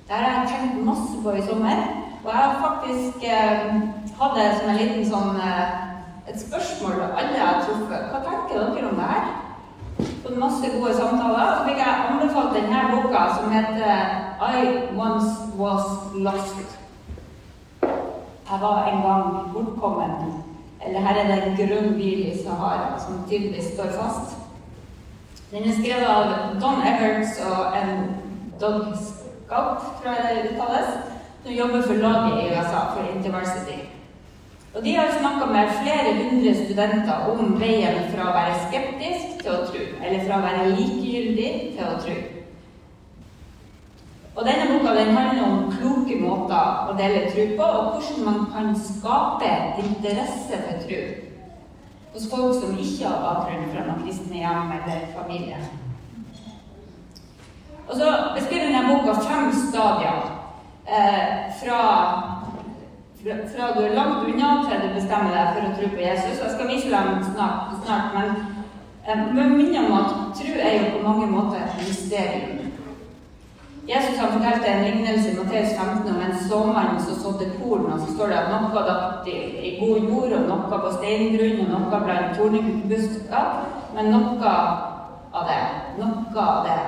Det 0.06 0.14
har 0.16 0.24
jeg 0.28 0.48
tenkt 0.52 0.84
masse 0.84 1.18
på 1.22 1.34
i 1.34 1.42
sommer. 1.50 1.82
Og 2.24 2.30
jeg 2.30 2.40
har 2.44 2.62
faktisk 2.68 3.26
eh, 3.26 3.74
hatt 4.20 4.38
det 4.38 4.46
som 4.58 4.70
en 4.70 4.80
liten 4.80 5.04
sånn 5.10 5.36
eh, 5.42 5.76
et 6.30 6.40
spørsmål 6.46 6.94
til 6.94 7.04
alle 7.10 7.36
jeg 7.36 7.46
har 7.46 7.60
truffet. 7.66 8.08
Hva 8.14 8.24
tenker 8.24 8.58
dere 8.62 8.90
om 8.90 8.98
det 9.02 9.12
her? 9.12 9.47
Fått 10.28 10.38
masse 10.38 10.68
gode 10.68 10.94
samtaler. 10.94 11.54
Så 11.56 11.64
fikk 11.64 11.78
jeg 11.80 12.00
anbefalt 12.08 12.56
denne 12.56 12.80
boka 12.92 13.20
som 13.32 13.52
heter 13.52 13.92
I 14.44 14.64
Once 14.92 15.30
Was 15.56 15.86
Lost. 16.14 16.74
Jeg 18.50 18.58
var 18.60 18.90
en 18.90 19.00
gang 19.02 19.52
bortkommen. 19.54 20.42
Eller 20.84 21.00
her 21.00 21.20
er 21.20 21.30
det 21.30 21.38
en 21.46 21.56
grønn 21.56 21.94
bil 21.96 22.26
i 22.28 22.36
Sahara 22.42 22.98
som 23.00 23.24
tydeligvis 23.30 23.72
står 23.72 23.96
fast. 23.96 24.36
Den 25.50 25.64
er 25.64 25.78
skrevet 25.80 26.12
av 26.12 26.60
Don 26.60 26.84
Everts 26.92 27.40
og 27.48 27.78
en 27.80 27.94
Dog 28.60 28.92
Scout, 29.00 29.80
tror 30.02 30.12
jeg 30.12 30.28
det 30.28 30.50
uttales, 30.50 30.92
som 31.42 31.52
jobber 31.52 31.82
for 31.86 32.04
laget 32.04 32.42
i 32.42 32.50
USA, 32.52 32.84
for 32.92 33.16
Interversity. 33.16 33.80
Og 34.74 34.84
de 34.84 34.96
har 34.96 35.14
snakka 35.18 35.46
med 35.52 35.70
flere 35.82 36.14
hundre 36.18 36.54
studenter 36.54 37.30
om 37.32 37.54
veien 37.60 38.02
fra 38.12 38.28
å 38.28 38.34
være 38.36 38.58
skeptisk 38.66 39.38
til 39.42 39.54
å 39.54 39.62
tro, 39.70 39.84
eller 40.02 40.26
fra 40.26 40.40
å 40.40 40.44
være 40.44 40.74
likegyldig 40.74 41.52
til 41.78 41.86
å 41.86 41.94
tro. 42.02 42.18
Og 44.38 44.44
denne 44.46 44.68
boka 44.70 44.92
den 44.94 45.16
handler 45.16 45.46
om 45.48 45.72
kloke 45.72 46.18
måter 46.20 46.92
å 46.92 46.94
dele 47.00 47.24
tro 47.32 47.48
på, 47.58 47.64
og 47.78 47.88
hvordan 47.96 48.28
man 48.28 48.44
kan 48.52 48.70
skape 48.78 49.50
interesse 49.82 50.60
for 50.66 50.84
tro 50.84 51.00
hos 52.12 52.30
folk 52.30 52.54
som 52.60 52.78
ikke 52.78 53.08
har 53.08 53.24
bakgrunn 53.24 53.68
fra 53.72 53.88
noen 53.88 54.04
kristne 54.04 54.38
hjem 54.40 54.72
eller 54.78 55.04
familie. 55.16 55.58
Og 57.88 57.96
så 57.96 58.08
beskriver 58.36 58.68
denne 58.68 58.86
boka 58.88 59.16
fem 59.24 59.50
stadier 59.56 60.22
eh, 60.86 61.48
fra 61.60 61.82
fra 63.28 63.72
du 63.74 63.80
er 63.84 63.94
langt 63.94 64.28
unna 64.28 64.50
til 64.64 64.80
du 64.82 64.94
bestemmer 64.94 65.34
deg 65.34 65.48
for 65.54 65.66
å 65.68 65.74
tro 65.76 65.90
på 65.92 66.00
Jesus. 66.00 66.40
Jeg 66.40 66.54
skal 66.54 66.70
vise 66.70 66.92
dem 66.92 67.24
snart, 67.32 67.74
snart 67.82 68.14
men 68.16 68.28
jeg 69.08 69.50
minne 69.56 69.84
om 69.84 69.96
at 69.98 70.14
tro 70.38 70.54
er 70.56 70.76
jo 70.78 70.94
på 70.94 71.04
mange 71.04 71.26
måter 71.26 71.60
et 71.64 71.82
mysterium. 71.88 72.64
Jesus 73.88 74.18
har 74.20 74.32
fortalt 74.32 74.64
en 74.68 74.84
lignelse 74.84 75.30
i 75.30 75.36
Matteus 75.36 75.70
15 75.76 76.10
om 76.12 76.20
en 76.20 76.38
såmann 76.48 76.98
som 77.00 77.20
sådde 77.22 77.46
korn. 77.56 77.86
og 77.92 78.00
Så 78.00 78.14
står 78.14 78.26
det 78.26 78.36
at 78.38 78.50
noe 78.52 78.82
datt 78.88 79.28
i 79.28 79.78
god 79.80 80.10
jord, 80.10 80.32
og 80.32 80.48
noe 80.48 80.80
på 80.82 80.92
steingrunn, 80.98 81.62
og 81.64 81.70
noe 81.72 82.00
blant 82.04 82.36
tornebusker. 82.36 83.46
Men 83.94 84.12
noe 84.12 84.52
av 85.32 85.48
det, 85.48 85.62
noe 86.00 86.44
av 86.44 86.68
det 86.68 86.78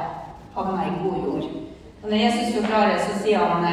havna 0.54 0.84
i 0.88 0.94
god 1.02 1.24
jord. 1.24 1.48
Og 2.02 2.10
når 2.10 2.16
Jesus 2.16 2.54
forklarer, 2.58 2.98
så 2.98 3.16
sier 3.22 3.48
han 3.48 3.64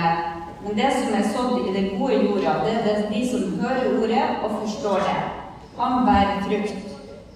Men 0.67 0.77
det 0.77 0.91
som 0.93 1.13
er 1.15 1.27
sådd 1.33 1.67
i 1.69 1.73
det 1.73 1.91
gode 1.99 2.13
jorda, 2.13 2.53
det 2.65 2.73
er 2.91 3.09
de 3.11 3.21
som 3.31 3.59
hører 3.61 4.01
ordet 4.01 4.27
og 4.43 4.51
forstår 4.61 4.97
det. 5.07 5.19
Han 5.79 6.05
bærer 6.05 6.43
frukt 6.43 6.73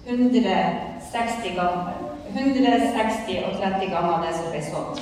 160 0.06 1.54
ganger. 1.56 1.92
160 2.36 3.44
og 3.46 3.52
30 3.62 3.90
ganger 3.94 4.24
det 4.24 4.34
som 4.36 4.50
ble 4.50 4.62
sådd. 4.66 5.00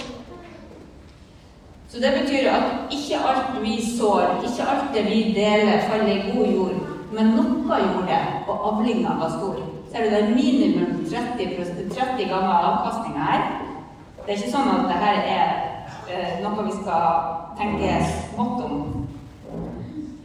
Så 1.88 1.96
det 2.02 2.12
betyr 2.20 2.50
at 2.50 2.62
ikke 2.90 3.18
alt 3.30 3.62
vi 3.62 3.74
sår, 3.98 4.22
ikke 4.46 4.68
alt 4.72 4.94
det 4.94 5.04
vi 5.04 5.34
deler, 5.34 5.80
faller 5.80 6.12
i 6.12 6.30
god 6.30 6.46
jord. 6.46 6.76
Men 7.12 7.34
noe 7.34 7.80
gjorde 7.82 8.06
det, 8.06 8.22
og 8.48 8.66
avlinga 8.68 9.18
var 9.18 9.30
stor. 9.38 9.58
Ser 9.90 10.04
du 10.04 10.10
det 10.10 10.22
er 10.22 10.34
minimum 10.34 11.04
30, 11.10 11.90
30 11.94 12.28
ganger 12.30 12.66
avkastninga 12.70 13.30
her? 13.32 13.46
Det 14.26 14.28
er 14.32 14.38
ikke 14.38 14.52
sånn 14.52 14.70
at 14.70 14.86
dette 14.92 15.14
er 15.34 15.48
eh, 16.10 16.42
noe 16.44 16.66
vi 16.68 16.76
skal 16.78 17.39
tenke 17.60 17.94
smått 18.32 18.64
om. 18.64 19.06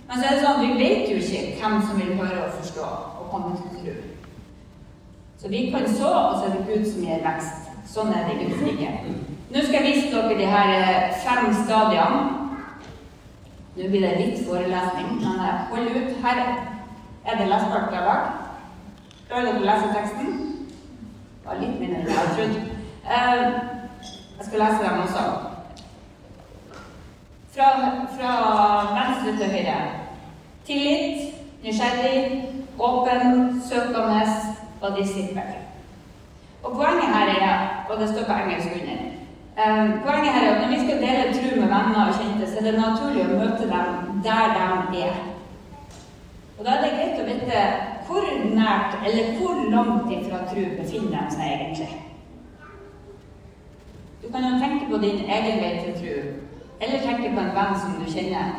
Men 0.08 0.20
så 0.20 0.26
er 0.26 0.36
det 0.36 0.42
sånn 0.44 0.52
at 0.54 0.64
vi 0.64 0.76
vet 0.80 1.10
jo 1.10 1.20
ikke 1.20 1.46
hvem 1.60 1.80
som 1.84 2.00
vil 2.00 2.18
høre 2.20 2.44
og 2.46 2.60
forstå 2.60 2.86
og 2.88 3.32
komme 3.32 3.56
til 3.60 3.80
tro. 3.82 3.96
Så 5.42 5.52
vi 5.52 5.70
kan 5.74 5.88
så, 5.90 6.10
og 6.10 6.38
så 6.40 6.48
er 6.48 6.54
det 6.56 6.68
Gud 6.70 6.86
som 6.92 7.04
gir 7.04 7.26
vekst. 7.26 7.72
Sånn 7.90 8.14
er 8.16 8.28
det 8.28 8.36
i 8.36 8.46
Guds 8.46 8.64
rike. 8.66 8.92
Nå 9.52 9.62
skal 9.62 9.76
jeg 9.78 9.92
vise 9.92 10.12
dere 10.14 10.38
de 10.40 10.48
her 10.50 10.72
eh, 10.78 11.18
fem 11.24 11.52
stadiene. 11.66 12.22
Nå 13.76 13.90
blir 13.92 14.06
det 14.06 14.14
litt 14.22 14.40
forelesning, 14.48 15.20
men 15.20 15.44
eh, 15.44 15.66
hold 15.70 15.92
ut. 15.92 16.16
Her 16.24 16.42
er 17.26 17.42
det 17.42 17.50
lesbart 17.52 17.92
fra 17.92 18.06
bak. 18.08 18.32
Klarer 19.28 19.52
dere 19.52 19.62
å 19.62 19.68
lese 19.68 19.92
teksten? 19.94 20.32
Det 21.42 21.50
var 21.50 21.62
litt 21.62 21.76
mindre 21.82 22.02
enn 22.02 22.10
jeg 22.10 22.18
hadde 22.22 22.38
trodd. 22.40 22.56
Eh, 23.06 23.44
jeg 24.38 24.48
skal 24.48 24.64
lese 24.64 24.82
dem 24.88 25.04
også. 25.04 25.55
Fra, 27.56 27.70
fra 28.18 28.32
venstre 28.98 29.32
til 29.38 29.52
høyre. 29.56 29.76
Tillit, 30.68 31.36
nysgjerrig, 31.64 32.50
åpen, 32.80 33.62
søkende 33.70 34.26
og 34.82 34.98
disippel. 34.98 35.54
Og 36.64 36.72
poenget 36.72 37.16
her 37.16 37.28
er, 37.42 37.86
og 37.90 38.02
det 38.02 38.10
står 38.10 38.26
på 38.28 38.38
engelsk 38.42 38.70
under 38.76 38.98
um, 39.62 39.92
Poenget 40.06 40.34
her 40.34 40.44
er 40.48 40.56
at 40.56 40.62
når 40.62 40.70
vi 40.74 40.80
skal 40.84 41.02
dele 41.06 41.34
tro 41.36 41.50
med 41.62 41.70
venner 41.74 42.08
og 42.08 42.16
kjente, 42.18 42.50
så 42.52 42.58
er 42.58 42.66
det 42.68 42.80
naturlig 42.80 43.26
å 43.26 43.38
møte 43.40 43.70
dem 43.74 43.88
der 44.26 44.46
de 44.92 45.02
er. 45.10 45.20
Og 46.58 46.66
da 46.66 46.72
er 46.72 46.82
det 46.84 46.96
greit 46.96 47.22
å 47.22 47.30
vite 47.30 47.62
hvor 48.08 48.28
nært 48.60 48.98
eller 49.06 49.32
hvor 49.38 49.62
langt 49.76 50.12
ifra 50.18 50.42
tro 50.50 50.66
befinner 50.82 51.30
de 51.30 51.38
seg 51.38 51.54
egentlig. 51.54 51.94
Du 54.24 54.28
kan 54.34 54.44
jo 54.44 54.60
tenke 54.60 54.92
på 54.92 54.98
din 55.06 55.24
egen 55.38 55.64
vei 55.64 55.72
til 55.86 55.98
tro, 56.02 56.18
eller 56.82 57.00
tenke 57.00 57.32
på 57.36 57.42
en 57.42 57.56
venn 57.58 57.80
som 57.82 57.96
du 58.00 58.06
kjenner. 58.12 58.56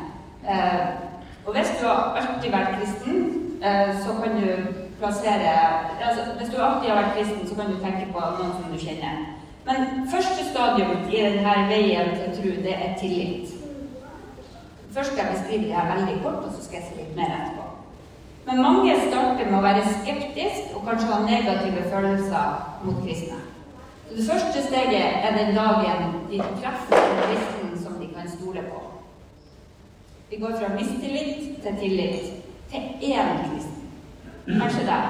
Eh, 0.49 0.87
og 1.46 1.54
hvis 1.54 1.73
du 1.80 1.87
har 1.87 2.16
alltid 2.18 2.50
vært 2.50 2.76
kristen, 2.78 3.16
eh, 3.62 3.90
så 4.02 4.16
kan 4.23 4.38
du 4.40 4.49
plassere 5.00 5.52
altså, 6.06 6.23
Hvis 6.38 6.49
du 6.52 6.56
alltid 6.62 6.90
har 6.90 7.02
vært 7.02 7.16
kristen, 7.16 7.49
så 7.49 7.54
kan 7.54 7.73
du 7.73 7.76
tenke 7.80 8.12
på 8.12 8.20
noen 8.20 8.52
som 8.56 8.73
du 8.73 8.78
kjenner. 8.78 9.14
Men 9.66 10.08
første 10.11 10.42
stadium 10.50 11.08
i 11.11 11.23
denne 11.23 11.54
veien 11.68 12.11
til 12.16 12.35
tro, 12.38 12.50
det 12.66 12.75
er 12.75 12.99
tillit. 13.00 13.49
Først 14.94 15.12
skal 15.12 15.25
jeg 15.25 15.35
beskrive 15.35 15.64
det 15.64 15.75
her 15.75 15.94
veldig 15.94 16.23
kort, 16.23 16.44
og 16.46 16.52
så 16.52 16.64
skal 16.64 16.78
jeg 16.78 16.87
si 16.88 17.00
litt 17.00 17.16
mer 17.16 17.32
etterpå. 17.37 17.64
Men 18.46 18.62
mange 18.62 18.94
starter 19.08 19.49
med 19.50 19.58
å 19.58 19.64
være 19.64 19.82
skeptisk 19.90 20.76
og 20.78 20.87
kanskje 20.87 21.11
ha 21.11 21.18
negative 21.26 21.82
følelser 21.90 22.61
mot 22.87 23.00
kristne. 23.02 23.40
Så 24.06 24.16
det 24.16 24.26
første 24.30 24.62
steget 24.68 25.25
er 25.26 25.35
den 25.37 25.56
dagen 25.56 26.14
de 26.30 26.38
treffer 26.61 27.00
en 27.02 27.25
kristen 27.25 27.73
som 27.82 27.99
de 28.00 28.06
kan 28.14 28.30
stole 28.30 28.62
på. 28.70 28.85
Vi 30.37 30.43
går 30.43 30.57
fra 30.61 30.75
mistillit 30.75 31.62
til 31.62 31.76
tillit 31.81 32.21
til 32.71 32.81
én 33.02 33.28
kristen. 33.45 33.83
Kanskje 34.61 34.81
det. 34.87 35.05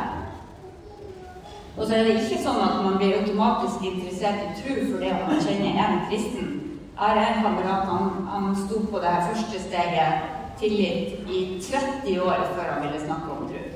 Og 1.77 1.87
så 1.87 1.95
er 1.95 2.05
det 2.05 2.15
ikke 2.15 2.39
sånn 2.45 2.61
at 2.67 2.77
man 2.85 2.99
blir 3.01 3.17
automatisk 3.17 3.89
interessert 3.89 4.45
i 4.45 4.53
tro 4.61 4.77
fordi 4.93 5.11
man 5.17 5.43
kjenner 5.43 5.81
en 5.83 5.99
kristen. 6.07 6.47
Jeg 6.93 7.03
har 7.03 7.19
en 7.25 7.43
kamerat 7.43 7.91
han, 7.91 8.07
han 8.31 8.57
sto 8.61 8.85
på 8.87 9.03
det 9.03 9.17
her 9.17 9.27
første 9.33 9.65
steget, 9.67 10.31
tillit, 10.63 11.19
i 11.27 11.43
30 11.67 12.23
år 12.23 12.47
før 12.55 12.73
han 12.73 12.87
ville 12.87 13.05
snakke 13.05 13.35
om 13.35 13.51
tro. 13.51 13.67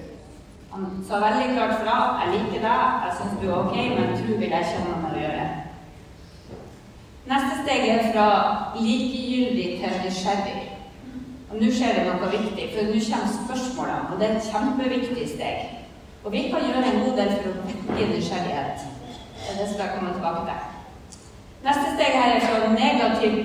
Han 0.73 0.89
sa 1.09 1.25
veldig 1.27 1.53
klart 1.57 1.77
fra 1.83 1.99
'Jeg 2.19 2.33
liker 2.35 2.61
deg, 2.69 2.81
jeg 3.05 3.13
syns 3.19 3.39
du 3.43 3.47
er 3.51 3.59
ok, 3.59 3.77
men 3.99 4.19
tro 4.19 4.39
vil 4.39 4.51
jeg 4.55 4.61
ikke 4.61 4.83
ha 4.83 4.89
noe 4.89 5.03
med 5.03 5.17
å 5.19 5.23
gjøre'. 5.25 5.51
Neste 7.31 7.55
steg 7.63 7.89
er 7.89 8.13
fra 8.13 8.29
likegyldig 8.81 9.69
til 9.81 10.05
nysgjerrig. 10.05 10.80
Og 11.51 11.59
nå 11.59 11.71
skjer 11.75 11.97
det 11.97 12.07
noe 12.07 12.31
viktig, 12.31 12.67
for 12.73 12.91
nå 12.91 12.99
kommer 13.07 13.33
spørsmålene, 13.37 14.11
og 14.11 14.21
det 14.21 14.27
er 14.29 14.37
et 14.39 14.51
kjempeviktig 14.53 15.29
steg. 15.33 15.79
Og 16.25 16.33
vi 16.33 16.45
kan 16.53 16.67
gjøre 16.67 16.85
en 16.87 17.01
god 17.05 17.17
del 17.19 17.33
for 17.39 17.51
å 17.51 17.65
vekke 17.71 18.11
nysgjerrighet. 18.13 18.85
Det 19.41 19.49
er 19.55 19.59
det 19.59 19.71
skal 19.71 19.87
jeg 19.87 19.95
komme 19.97 20.13
tilbake 20.15 20.45
til. 20.47 20.69
Neste 21.65 21.97
steg 21.97 22.15
her 22.17 22.37
er 22.37 22.47
fra 22.47 22.71
negativ 22.73 23.41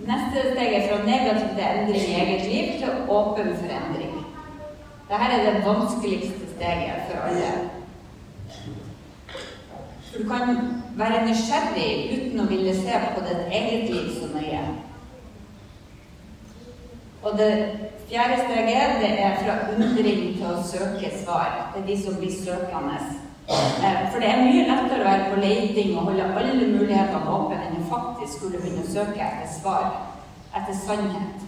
Neste 0.00 0.42
steg 0.52 0.74
er 0.74 0.86
fra 0.88 1.02
negativ 1.04 1.48
til 1.54 1.64
endring 1.66 2.04
i 2.08 2.14
eget 2.22 2.46
liv 2.48 2.68
til 2.80 3.10
åpen 3.12 3.50
for 3.56 3.74
endring. 3.76 4.14
Dette 5.10 5.26
er 5.36 5.42
det 5.44 5.64
vanskeligste 5.66 6.48
steget 6.54 7.02
for 7.10 7.20
alle. 7.28 7.50
Du 10.14 10.22
kan 10.28 10.56
være 10.96 11.26
nysgjerrig 11.26 11.90
uten 12.14 12.40
å 12.40 12.48
ville 12.48 12.72
se 12.74 13.02
på 13.14 13.26
ditt 13.26 13.52
eget 13.60 13.90
liv 13.92 14.08
så 14.16 14.30
nøye. 14.32 14.62
Og 17.22 17.38
det 17.38 17.52
fjerde 18.08 18.36
steget 18.44 19.00
det 19.02 19.10
er 19.24 19.34
fra 19.42 19.56
undring 19.74 20.22
til 20.36 20.46
å 20.48 20.62
søke 20.64 21.10
svar. 21.24 21.72
Det 21.74 21.82
er 21.82 21.88
de 21.90 21.96
som 22.04 22.16
blir 22.20 22.32
søkende. 22.44 23.00
Eh, 23.50 24.00
for 24.12 24.22
det 24.22 24.30
er 24.30 24.44
mye 24.44 24.66
lettere 24.68 25.02
å 25.02 25.08
være 25.08 25.28
på 25.32 25.40
leiting 25.42 25.96
og 25.98 26.08
holde 26.08 26.28
alle 26.38 26.68
mulighetene 26.70 27.34
åpne 27.36 27.58
enn 27.66 27.80
å 27.80 27.88
faktisk 27.90 28.38
skulle 28.38 28.60
begynne 28.62 28.84
å 28.86 28.92
søke 28.92 29.24
etter 29.26 29.48
svar, 29.50 29.88
etter 30.54 30.76
sannhet. 30.84 31.46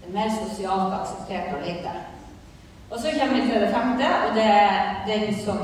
Det 0.00 0.08
er 0.08 0.14
mer 0.16 0.32
sosialt 0.32 0.96
akseptert 0.96 1.52
å 1.52 1.62
lete. 1.64 1.92
Og 2.90 2.98
så 3.02 3.12
kommer 3.18 3.36
vi 3.36 3.46
til 3.50 3.60
det 3.60 3.72
femte, 3.74 4.10
og 4.26 4.34
det 4.38 4.46
er 4.48 4.74
den 5.06 5.30
som 5.44 5.62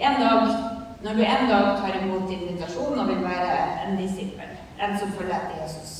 en 0.00 0.20
dag 0.20 0.68
Når 1.02 1.16
du 1.18 1.22
en 1.26 1.48
dag 1.50 1.80
tar 1.80 1.96
imot 1.98 2.30
invitasjonen 2.30 3.00
og 3.02 3.08
vil 3.08 3.24
være 3.24 3.56
en 3.86 3.96
disippel, 3.98 4.52
en 4.78 4.92
som 4.98 5.10
følger 5.16 5.34
etter 5.34 5.56
Jesus. 5.64 5.91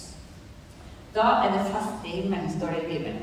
Da 1.15 1.29
er 1.45 1.53
det 1.53 1.69
fest 1.73 2.07
i 2.09 2.17
himmelen, 2.21 2.51
står 2.53 2.67
det 2.67 2.83
i 2.83 2.91
Bibelen. 2.93 3.23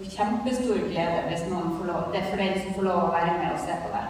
Og 0.00 0.06
kjempestor 0.16 0.78
glede 0.88 1.26
hvis 1.28 1.42
noen 1.50 1.74
får 1.76 1.90
lov, 1.90 2.06
det 2.12 2.20
er 2.22 2.30
for 2.30 2.40
den 2.40 2.54
som 2.60 2.76
får 2.76 2.86
lov 2.88 3.00
å 3.02 3.12
være 3.12 3.34
med 3.36 3.50
og 3.52 3.60
se 3.64 3.74
på 3.82 3.90
det. 3.92 4.06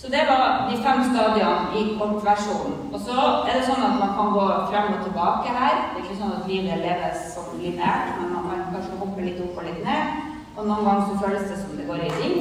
Så 0.00 0.08
det 0.14 0.22
var 0.30 0.42
de 0.70 0.78
fem 0.84 1.02
stadiene 1.10 1.76
i 1.78 1.82
kortversjonen. 1.98 2.76
Og 2.94 3.00
så 3.04 3.16
er 3.46 3.52
det 3.52 3.66
sånn 3.68 3.84
at 3.84 3.98
man 4.00 4.14
kan 4.16 4.32
gå 4.34 4.46
frem 4.72 4.94
og 4.96 5.04
tilbake 5.04 5.52
her. 5.58 5.76
Det 5.92 6.00
er 6.00 6.06
ikke 6.06 6.18
sånn 6.22 6.34
at 6.38 6.48
livet 6.50 6.82
leves 6.82 7.26
som 7.34 7.52
lineært, 7.60 8.14
men 8.16 8.32
man 8.34 8.48
kan 8.48 8.64
kanskje 8.74 8.98
hoppe 9.02 9.26
litt 9.26 9.42
opp 9.44 9.60
og 9.60 9.68
litt 9.68 9.84
ned. 9.84 10.16
Og 10.56 10.64
noen 10.64 10.88
ganger 10.88 11.04
så 11.10 11.20
føles 11.20 11.46
det 11.52 11.60
som 11.60 11.76
det 11.76 11.86
går 11.90 12.02
i 12.08 12.10
ring. 12.16 12.40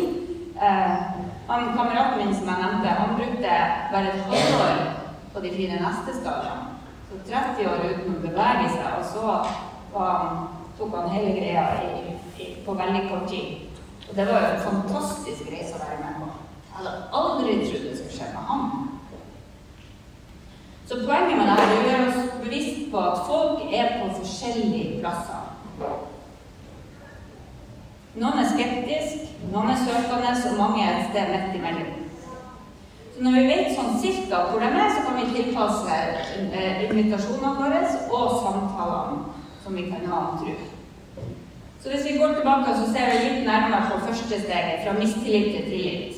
Eh, 0.55 0.95
han 1.51 1.69
Kameraten 1.75 2.23
min 2.23 2.33
som 2.33 2.49
jeg 2.49 2.63
nevnte, 2.63 2.97
han 3.03 3.15
brukte 3.19 3.61
bare 3.93 4.15
et 4.15 4.25
halvår 4.31 4.83
på 5.35 5.45
de 5.45 5.55
fire 5.59 5.83
neste 5.83 6.17
stadiene. 6.23 6.68
Så 7.29 7.35
30 7.35 7.67
år 7.69 7.83
uten 7.85 8.13
å 8.15 8.21
bevege 8.23 8.69
seg, 8.73 8.85
og 8.97 9.03
så 9.05 9.23
han, 9.93 10.37
tok 10.79 10.95
han 10.97 11.11
hele 11.13 11.35
greia 11.35 11.65
i, 11.85 12.13
i, 12.41 12.47
på 12.65 12.73
veldig 12.73 13.03
kort 13.11 13.27
tid. 13.29 13.67
Og 14.07 14.15
det 14.17 14.25
var 14.25 14.41
jo 14.41 14.47
en 14.55 14.63
fantastisk 14.63 15.51
reise 15.51 15.77
å 15.77 15.81
være 15.83 15.99
med 16.01 16.15
på. 16.17 16.29
Jeg 16.63 16.73
hadde 16.79 16.95
aldri 17.19 17.59
trodd 17.67 17.85
det 17.85 17.99
skulle 17.99 18.15
skje 18.15 18.31
med 18.33 18.49
han. 18.49 18.65
Så 20.89 20.97
poenget 21.03 21.37
med 21.37 21.45
det 21.51 21.59
er 21.59 21.75
å 21.75 21.85
gjøre 21.91 22.09
oss 22.09 22.33
bevisst 22.47 22.81
på 22.89 23.05
at 23.11 23.23
folk 23.29 23.77
er 23.77 23.95
på 23.99 24.09
forskjellige 24.23 24.97
plasser. 25.03 25.45
Noen 28.17 28.41
er 28.41 28.53
skeptiske, 28.55 29.35
noen 29.53 29.69
er 29.75 29.83
søkende, 29.85 30.33
og 30.49 30.61
mange 30.63 30.81
er 30.81 30.97
et 30.97 31.11
sted 31.13 31.29
midt 31.35 31.61
imellom. 31.61 31.98
Når 33.19 33.33
vi 33.35 33.47
vet 33.49 33.73
sånn 33.75 33.97
cirka 33.99 34.45
hvor 34.47 34.61
de 34.63 34.67
er, 34.69 34.91
så 34.95 35.01
kan 35.03 35.17
vi 35.19 35.31
tilpasse 35.33 35.95
eh, 36.55 36.85
invitasjonene 36.85 37.49
våre 37.57 37.81
og 38.15 38.37
samtalene 38.45 39.39
som 39.59 39.75
vi 39.75 39.89
kan 39.89 40.05
ha 40.07 40.19
om 40.29 40.37
tro. 40.39 40.53
Så 41.83 41.91
hvis 41.91 42.05
vi 42.07 42.15
går 42.19 42.37
tilbake, 42.37 42.75
så 42.77 42.85
ser 42.93 43.11
vi 43.11 43.17
litt 43.25 43.43
nærmere 43.47 43.89
på 43.89 43.99
første 44.05 44.39
steget, 44.39 44.85
fra 44.85 44.95
mistillit 44.95 45.51
til 45.55 45.67
tillit. 45.67 46.15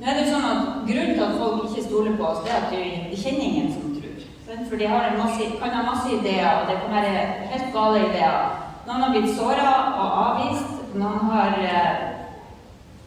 Nå 0.00 0.10
er 0.10 0.18
det 0.18 0.26
sånn 0.26 0.48
at 0.48 0.66
Grunnen 0.88 1.14
til 1.14 1.24
at 1.24 1.38
folk 1.38 1.62
ikke 1.68 1.86
stoler 1.86 2.18
på 2.18 2.26
oss, 2.32 2.42
det 2.42 2.52
er 2.54 2.66
at 2.66 2.74
de 2.74 3.22
kjenner 3.22 3.46
ingen 3.46 3.70
som 3.76 3.94
tror. 3.94 4.26
For 4.66 4.82
de 4.82 4.90
masse, 4.90 5.48
kan 5.62 5.74
ha 5.74 5.86
masse 5.86 6.10
ideer, 6.18 6.50
og 6.50 6.68
det 6.70 6.80
kan 6.82 6.98
være 6.98 7.24
helt 7.54 7.72
gale 7.74 8.02
ideer. 8.10 8.52
Noen 8.86 9.06
har 9.06 9.14
blitt 9.14 9.32
såra 9.38 9.70
og 10.02 10.18
avvist. 10.26 10.76
Noen 10.98 11.30
har 11.30 11.58
eh, 11.62 12.15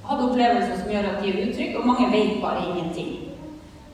hatt 0.09 0.23
opplevelser 0.25 0.77
som 0.79 0.91
gjør 0.91 1.09
at 1.11 1.23
de 1.23 1.31
er 1.31 1.41
utrygge, 1.45 1.77
og 1.79 1.87
mange 1.87 2.11
vet 2.11 2.41
bare 2.41 2.65
ingenting. 2.69 3.11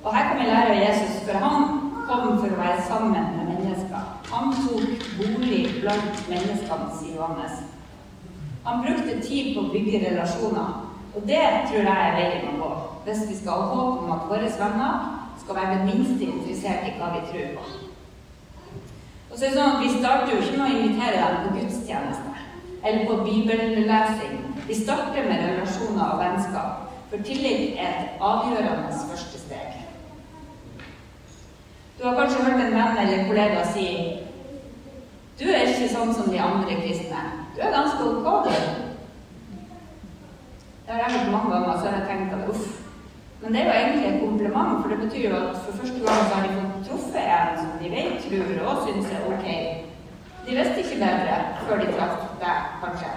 Og 0.03 0.15
her 0.15 0.27
kan 0.29 0.39
vi 0.39 0.49
lære 0.49 0.73
av 0.75 0.81
Jesus, 0.81 1.21
for 1.25 1.43
han 1.43 1.65
kom 2.07 2.37
for 2.39 2.53
å 2.53 2.59
være 2.59 2.83
sammen 2.87 3.15
med 3.15 3.49
mennesker. 3.49 4.11
Han 4.31 4.53
tok 4.57 5.07
bolig 5.17 5.61
blant 5.81 6.27
menneskene, 6.29 6.91
sier 6.99 7.17
Johannes. 7.19 7.63
Han 8.65 8.81
brukte 8.85 9.21
tid 9.21 9.53
på 9.55 9.65
å 9.65 9.71
bygge 9.73 10.03
relasjoner. 10.05 10.81
Og 11.15 11.27
det 11.27 11.43
tror 11.67 11.85
jeg 11.87 12.05
er 12.05 12.15
veien 12.17 12.47
å 12.51 12.55
gå, 12.59 12.69
hvis 13.05 13.27
vi 13.29 13.37
skal 13.39 13.61
ha 13.61 13.67
håp 13.73 14.01
om 14.03 14.15
at 14.15 14.25
våre 14.29 14.49
venner 14.59 15.11
skal 15.41 15.59
være 15.59 15.75
det 15.77 15.85
minste 15.91 16.27
interessert 16.27 16.87
i 16.89 16.95
hva 16.99 17.11
vi 17.13 17.21
tror 17.29 17.53
på. 17.57 17.67
Og 19.29 19.37
så 19.37 19.45
er 19.45 19.51
det 19.51 19.57
sånn 19.57 19.75
at 19.75 19.81
Vi 19.83 19.93
starter 19.99 20.33
jo 20.33 20.41
ikke 20.41 20.57
med 20.59 20.65
å 20.65 20.79
invitere 20.79 21.21
dem 21.21 21.45
på 21.45 21.55
gudstjeneste 21.59 22.43
eller 22.85 23.07
på 23.09 23.21
bibellesing. 23.25 24.44
Vi 24.67 24.75
starter 24.75 25.23
med 25.29 25.43
relasjoner 25.45 26.05
og 26.11 26.19
vennskap, 26.19 26.85
for 27.09 27.17
tillit 27.23 27.75
er 27.79 27.91
et 28.01 28.21
avgjørende 28.21 28.93
første 29.09 29.39
steg. 29.39 29.81
Du 31.99 32.07
har 32.07 32.15
kanskje 32.17 32.43
hørt 32.43 32.63
en 32.65 32.73
venn 32.73 32.97
eller 33.03 33.27
kollega 33.27 33.65
si 33.73 33.89
du 35.39 35.43
er 35.51 35.67
ikke 35.67 35.91
sånn 35.91 36.13
som 36.15 36.31
de 36.31 36.39
andre 36.39 36.77
kristne. 36.79 37.21
Du 37.55 37.61
er 37.61 37.73
ganske 37.75 38.05
ok, 38.07 38.45
du. 38.47 38.51
Det 40.85 40.93
har 40.93 41.01
jeg 41.01 41.17
hørt 41.17 41.31
mange 41.33 41.51
ganger, 41.51 41.77
så 41.77 41.89
har 41.89 41.97
jeg 41.99 42.07
tenkt 42.09 42.35
at 42.37 42.49
uff. 42.53 42.65
Men 43.41 43.53
det 43.53 43.61
er 43.61 43.65
jo 43.65 43.75
egentlig 43.79 44.07
et 44.09 44.21
kompliment, 44.23 44.81
for 44.81 44.89
det 44.93 44.99
betyr 45.03 45.29
jo 45.29 45.35
at 45.35 45.59
for 45.65 45.81
første 45.81 45.99
gang 46.05 46.29
har 46.31 46.47
de 46.47 46.55
fått 46.55 46.89
truffet 46.89 47.29
en 47.35 47.59
som 47.59 47.75
de 47.83 47.91
vet 47.91 48.25
tror 48.25 48.65
og 48.71 48.83
syns 48.87 49.11
er 49.11 49.29
ok. 49.29 49.47
De 50.47 50.57
visste 50.57 50.83
ikke 50.85 51.01
bedre 51.03 51.39
før 51.67 51.83
de 51.83 51.93
traff 51.97 52.27
deg, 52.41 52.67
kanskje. 52.85 53.15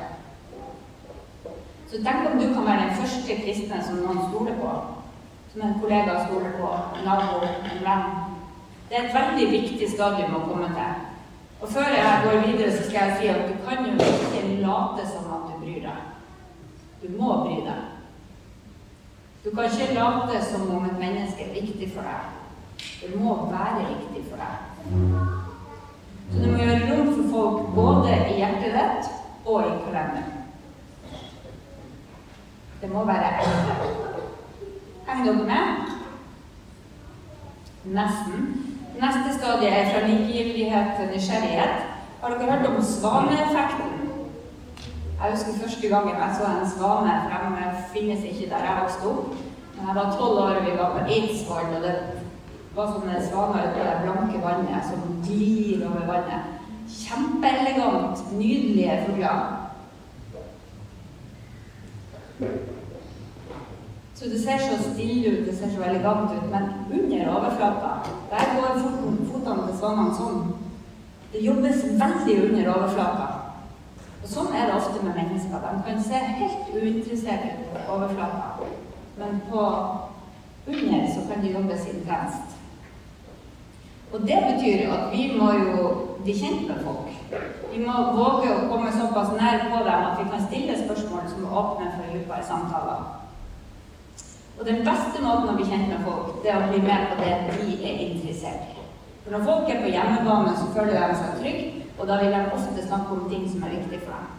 Så 1.90 1.96
tenk 2.04 2.26
om 2.28 2.38
du 2.38 2.54
kan 2.54 2.66
være 2.66 2.88
den 2.88 2.96
første 3.00 3.36
kristne 3.42 3.82
som 3.84 4.00
noen 4.02 4.18
stoler 4.28 4.56
på. 4.60 4.72
Som 5.52 5.62
en 5.64 5.78
kollega 5.80 6.18
stoler 6.26 6.50
på, 6.60 6.72
en 6.98 7.06
nabo, 7.08 7.38
en 7.44 7.84
venn. 7.86 8.10
Det 8.88 8.98
er 8.98 9.06
et 9.06 9.14
veldig 9.14 9.46
viktig 9.52 9.88
stadium 9.94 10.36
å 10.36 10.42
komme 10.44 10.68
til. 10.74 11.06
Og 11.60 11.72
før 11.72 11.88
jeg 11.96 12.20
går 12.24 12.44
videre, 12.46 12.72
så 12.76 12.84
skal 12.88 13.00
jeg 13.00 13.16
si 13.20 13.30
at 13.32 13.48
du 13.48 13.54
kan 13.64 13.86
jo 13.86 13.94
ikke 13.94 14.42
late 14.62 15.06
som 15.08 15.32
at 15.34 15.48
du 15.48 15.64
bryr 15.64 15.80
deg. 15.86 16.04
Du 17.02 17.08
må 17.16 17.32
bry 17.46 17.56
deg. 17.64 17.82
Du 19.44 19.50
kan 19.56 19.64
ikke 19.64 19.94
late 19.96 20.44
som 20.44 20.70
om 20.76 20.84
et 20.84 21.00
menneske 21.00 21.48
er 21.48 21.56
viktig 21.56 21.92
for 21.94 22.04
deg. 22.04 22.34
Det 23.00 23.14
må 23.16 23.36
være 23.50 23.88
viktig 23.94 24.26
for 24.28 24.44
deg. 24.44 24.54
Så 26.30 26.42
du 26.42 26.50
må 26.52 26.58
gjøre 26.60 26.88
rom 26.90 27.14
for 27.14 27.30
folk 27.32 27.70
både 27.74 28.18
i 28.28 28.42
hjertet 28.42 28.76
ditt 28.76 29.14
og 29.46 29.64
i 29.64 29.78
kalenderen. 29.86 30.37
Det 32.80 32.92
må 32.92 33.04
være. 33.04 33.30
Henger 35.08 35.24
dere 35.24 35.46
med? 35.52 35.64
Nesten. 37.84 38.42
Neste 39.02 39.38
stadie 39.38 39.68
er 39.68 39.90
fra 39.90 40.06
likegyldighet 40.06 40.86
til 40.98 41.08
nysgjerrighet. 41.14 41.74
Har 42.22 42.28
dere 42.28 42.50
hørt 42.52 42.66
om 42.66 42.82
svaneeffekten? 42.82 43.90
Jeg 45.22 45.30
husker 45.32 45.60
første 45.62 45.88
gangen 45.88 46.14
jeg 46.22 46.36
så 46.38 46.44
en 46.46 46.70
svane, 46.70 47.12
de 47.64 47.82
finnes 47.92 48.24
ikke 48.24 48.50
der 48.50 48.64
jeg 48.66 48.78
vokste 48.80 49.06
opp. 49.10 49.28
Men 49.76 49.86
jeg 49.88 49.94
var 49.94 50.16
tolv 50.18 50.38
år, 50.38 50.54
og 50.58 50.66
vi 50.66 50.78
var 50.78 50.90
på 50.92 51.04
Eidsvoll, 51.12 51.76
og 51.76 51.82
det 51.82 51.94
var 52.76 52.92
sånne 52.92 53.22
svaner 53.30 53.68
ute 53.68 53.80
i 53.80 53.86
det 53.88 53.96
blanke 54.04 54.42
vannet 54.46 54.90
som 54.90 55.00
glir 55.26 55.86
over 55.88 56.04
vannet. 56.12 56.42
Kjempeelegant, 56.88 58.22
nydelige 58.38 59.02
fugler. 59.06 59.67
Så 64.14 64.24
det 64.24 64.40
ser 64.42 64.58
så 64.58 64.92
stille 64.92 65.30
ut, 65.30 65.46
det 65.46 65.56
ser 65.58 65.70
så 65.74 65.82
elegant 65.82 66.30
ut, 66.36 66.50
men 66.50 66.64
under 67.00 67.30
overflata, 67.36 67.90
der 68.30 68.54
går 68.54 68.80
fotene 69.32 69.66
til 69.66 69.76
svanene 69.78 70.14
sånn. 70.18 70.40
Det 71.32 71.44
jobbes 71.44 71.84
veldig 72.00 72.36
under 72.48 72.70
overflata. 72.74 73.26
Og 74.22 74.28
sånn 74.30 74.54
er 74.54 74.66
det 74.66 74.76
ofte 74.76 75.02
med 75.04 75.14
mennesker. 75.14 75.62
De 75.62 75.82
kan 75.86 76.02
se 76.02 76.22
helt 76.40 76.72
uinteressert 76.74 77.46
ut 77.46 77.68
på 77.72 77.84
overflata, 77.94 78.68
men 79.18 79.40
på 79.50 79.64
under 80.68 81.06
så 81.14 81.26
kan 81.28 81.42
det 81.44 81.54
jobbes 81.54 81.86
intenst. 81.92 82.58
Og 84.12 84.20
det 84.26 84.38
betyr 84.50 84.90
at 84.92 85.12
vi 85.12 85.30
må 85.38 85.52
jo 85.52 85.88
bli 86.22 86.34
kjent 86.34 86.66
med 86.68 86.82
folk. 86.84 87.07
Vi 87.70 87.78
må 87.84 87.94
våge 88.16 88.48
å 88.54 88.66
komme 88.70 88.92
såpass 88.94 89.34
nær 89.36 89.66
på 89.68 89.82
dem 89.84 90.06
at 90.08 90.20
vi 90.20 90.28
kan 90.32 90.44
stille 90.46 90.76
spørsmål 90.78 91.26
som 91.28 91.48
åpner 91.62 91.90
for 91.96 92.14
dypere 92.14 92.44
samtaler. 92.48 93.02
Og 94.58 94.66
den 94.66 94.80
beste 94.86 95.20
måten 95.22 95.52
å 95.52 95.56
bli 95.58 95.68
kjent 95.68 95.90
med 95.92 96.00
folk, 96.06 96.40
det 96.42 96.50
er 96.50 96.62
å 96.64 96.70
bli 96.72 96.80
med 96.82 97.10
på 97.10 97.18
det 97.20 97.34
de 97.50 97.76
er 97.90 98.00
interessert 98.08 98.72
i. 98.72 98.86
For 99.22 99.36
når 99.36 99.44
folk 99.44 99.70
er 99.70 99.84
på 99.84 99.92
hjemmebane, 99.92 100.56
så 100.56 100.70
føler 100.74 100.96
de 100.96 101.20
seg 101.20 101.36
trygge, 101.42 101.84
og 101.98 102.08
da 102.08 102.16
vil 102.22 102.34
de 102.34 102.40
ofte 102.56 102.86
snakke 102.86 103.14
om 103.14 103.28
ting 103.30 103.44
som 103.52 103.62
er 103.66 103.76
viktig 103.76 104.00
for 104.06 104.16
dem. 104.16 104.34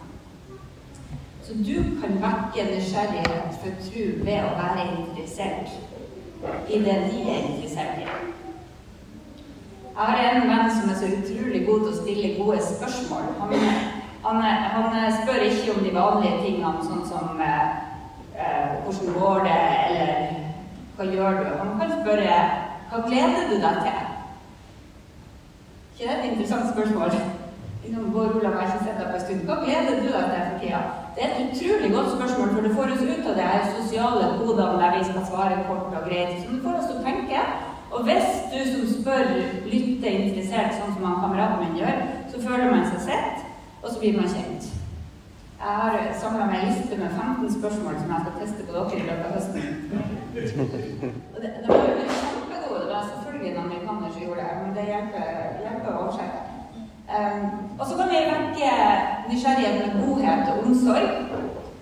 Så 1.45 1.55
du 1.65 1.75
kan 2.01 2.19
vekke 2.23 2.67
nysgjerrighet 2.71 3.55
for 3.61 3.85
tro 3.85 4.03
ved 4.25 4.43
å 4.45 4.57
være 4.57 4.89
interessert 4.97 5.71
i 6.69 6.81
det 6.83 6.97
de 7.05 7.23
er 7.29 7.47
interessert 7.47 8.03
i. 8.03 8.38
Jeg 9.99 10.07
har 10.07 10.35
en 10.39 10.45
venn 10.47 10.69
som 10.71 10.89
er 10.89 10.95
så 10.95 11.07
utrolig 11.11 11.65
god 11.67 11.81
til 11.83 11.89
å 11.91 11.97
stille 11.97 12.27
gode 12.37 12.59
spørsmål. 12.63 13.25
Han, 13.41 13.55
han, 14.23 14.37
han 14.71 15.17
spør 15.17 15.41
ikke 15.43 15.73
om 15.73 15.81
de 15.83 15.91
vanlige 15.91 16.37
tingene, 16.45 16.85
sånn 16.87 17.01
som 17.09 17.41
eh, 17.43 17.73
eh, 18.39 18.77
hvordan 18.85 19.17
går 19.17 19.43
det, 19.49 19.57
eller 19.89 20.13
hva 20.95 21.07
gjør 21.09 21.41
du? 21.41 21.49
Han 21.59 21.73
kan 21.81 21.91
spørre 21.97 22.37
hva 22.89 23.01
gleder 23.09 23.51
du 23.51 23.57
deg 23.59 23.83
til? 23.83 23.99
ikke 25.99 26.07
det 26.07 26.15
et 26.15 26.31
interessant 26.31 26.71
spørsmål? 26.71 27.11
Bård 28.13 28.37
Olav 28.39 28.55
har 28.55 28.69
ikke 28.69 28.85
sett 28.85 29.01
deg 29.01 29.09
på 29.09 29.17
en 29.17 29.23
stund. 29.25 29.41
Hva 29.49 29.57
gleder 29.65 29.99
du 29.99 30.07
deg 30.13 30.29
til 30.31 30.45
for 30.47 30.61
tida? 30.61 30.79
Det 31.15 31.25
er 31.25 31.33
et 31.33 31.41
utrolig 31.49 31.89
godt 31.97 32.13
spørsmål, 32.15 32.53
for 32.53 32.61
det 32.65 32.71
får 32.77 32.93
oss 32.95 33.03
ut 33.09 33.27
av 33.33 33.41
de 33.41 33.49
sosiale 33.75 34.29
kodene 34.37 34.79
der 34.79 34.95
vi 34.95 35.09
skal 35.09 35.27
svare 35.27 35.59
kort 35.67 35.91
og 35.91 36.07
greit. 36.07 36.39
Så 36.39 36.53
det 36.53 36.61
får 36.63 36.79
oss 36.79 36.87
til 36.87 37.01
å 37.01 37.05
tenke. 37.09 37.43
Og 37.91 38.03
hvis 38.03 38.27
du 38.51 38.59
som 38.71 39.01
spør, 39.01 39.23
lytter 39.71 40.09
interessert, 40.09 40.75
sånn 40.77 40.93
som 40.95 41.05
han 41.07 41.21
kameraten 41.23 41.63
min 41.63 41.79
gjør, 41.81 42.03
så 42.31 42.41
føler 42.43 42.69
man 42.71 42.85
seg 42.91 43.01
sett, 43.07 43.47
og 43.81 43.87
så 43.89 43.97
blir 44.01 44.19
man 44.19 44.29
kjent. 44.29 44.67
Jeg 45.59 45.73
har 45.81 45.95
samla 46.21 46.45
meg 46.47 46.61
en 46.61 46.69
liste 46.69 46.97
med 46.99 47.15
15 47.15 47.55
spørsmål 47.57 47.97
som 47.99 48.13
jeg 48.13 48.21
skal 48.25 48.37
teste 48.41 48.67
på 48.67 48.75
dere 48.75 48.99
i 48.99 49.07
løpet 49.09 49.25
av 49.25 49.33
høsten. 49.35 49.63
Og 51.33 51.41
det, 51.41 51.49
det 51.63 51.67
var 51.67 51.81
jo 51.89 52.05
kjempegode. 52.19 52.85
Det 52.85 52.93
var 52.93 53.09
selvfølgelig 53.09 53.51
en 53.51 53.63
amerikaner 53.63 54.13
som 54.13 54.23
gjorde 54.23 54.45
det, 54.45 54.53
men 54.61 54.77
det 54.77 54.85
hjelper, 54.91 55.27
hjelper 55.65 55.91
å 55.91 56.05
oversette. 56.05 56.45
Um, 57.09 57.45
og 57.79 57.85
så 57.89 57.97
kan 57.97 58.11
vi 58.13 58.17
vekke 58.29 58.71
nysgjerrighet 59.29 59.77
med 59.81 60.01
godhet 60.05 60.51
og 60.53 60.63
omsorg. 60.63 61.07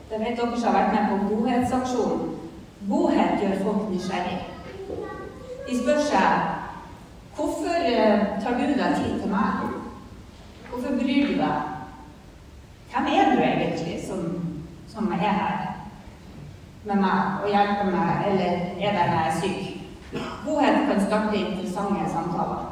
Det 0.09 0.19
vet 0.23 0.37
dere 0.39 0.59
som 0.59 0.69
har 0.69 0.77
vært 0.79 0.93
med 0.95 1.09
på 1.11 1.35
Godhetsaksjonen. 1.35 2.29
Godhet 2.89 3.41
gjør 3.43 3.57
folk 3.65 3.89
nysgjerrig. 3.91 4.37
De 5.67 5.79
spør 5.81 5.97
seg 6.07 6.53
hvorfor 7.35 7.83
eh, 7.85 8.21
tar 8.43 8.55
du 8.57 8.63
deg 8.73 8.95
tid 8.97 9.17
til 9.21 9.31
meg? 9.31 9.65
Hvorfor 10.69 10.95
bryr 10.99 11.27
du 11.27 11.33
deg? 11.41 11.57
Hvem 12.93 13.09
er 13.13 13.31
du 13.31 13.41
egentlig 13.43 13.99
som, 14.07 14.21
som 14.87 15.11
er 15.11 15.17
her 15.17 15.57
med 16.87 16.95
meg 16.95 17.43
og 17.43 17.49
hjelper 17.51 17.91
meg, 17.91 18.29
eller 18.31 18.49
er 18.79 18.95
der 18.95 19.11
når 19.11 19.19
jeg 19.19 19.27
er 19.27 19.39
syk? 19.41 19.77
Godhet 20.45 20.87
kan 20.87 21.05
starte 21.05 21.37
interessante 21.37 22.09
samtaler. 22.11 22.65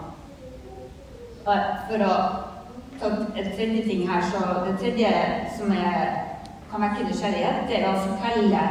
For 1.43 2.05
å 2.07 2.13
ta 2.99 3.11
et 3.35 3.51
tredje 3.57 3.83
ting 3.83 4.07
her, 4.09 4.23
så 4.31 4.63
det 4.65 4.79
tredje 4.79 5.11
som 5.57 5.71
er, 5.75 6.21
kan 6.71 6.87
vekke 6.87 7.09
nysgjerrighet, 7.09 7.67
det 7.67 7.81
er 7.81 7.89
å 7.91 8.05
fortelle 8.07 8.67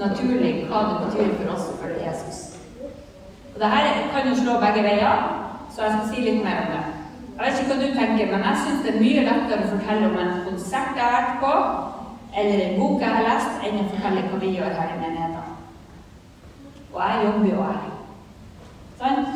naturlig 0.00 0.54
hva 0.70 0.86
det 0.88 1.02
betyr 1.04 1.36
for 1.36 1.58
oss 1.58 1.68
å 1.68 1.82
følge 1.82 2.06
Jesus. 2.08 2.57
Og 3.58 3.64
det 3.64 3.70
her 3.70 3.84
kan 4.12 4.28
jo 4.28 4.34
slå 4.42 4.52
begge 4.60 4.82
veier, 4.82 5.22
så 5.74 5.82
jeg 5.82 5.92
skal 5.94 6.10
si 6.10 6.20
litt 6.22 6.44
mer 6.44 6.58
om 6.62 6.68
det. 6.74 6.82
Jeg 7.38 7.46
vet 7.46 7.60
ikke 7.60 7.70
hva 7.70 7.78
du 7.80 7.96
tenker, 7.96 8.28
men 8.32 8.44
jeg 8.46 8.60
syns 8.60 8.84
det 8.84 8.92
er 8.92 9.00
mye 9.02 9.24
lettere 9.26 9.64
å 9.64 9.70
fortelle 9.72 10.10
om 10.10 10.18
en 10.22 10.36
konsert 10.44 10.92
jeg 10.98 11.02
har 11.06 11.16
vært 11.16 11.40
på, 11.42 11.54
eller 12.42 12.62
en 12.66 12.78
bok 12.78 13.02
jeg 13.02 13.16
har 13.16 13.26
lest, 13.26 13.56
enn 13.66 13.80
å 13.80 13.88
fortelle 13.90 14.22
hva 14.28 14.38
vi 14.44 14.52
gjør 14.54 14.78
her 14.78 14.92
i 14.94 15.00
menigheten. 15.00 15.56
Og 16.92 17.02
jeg 17.02 17.24
jobber 17.26 17.50
jo 17.50 17.66
her. 17.66 17.82
Sant? 19.00 19.34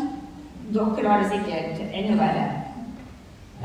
Dere 0.76 1.08
har 1.08 1.24
det 1.24 1.32
sikkert 1.32 1.82
enda 1.90 2.20
verre. 2.22 2.46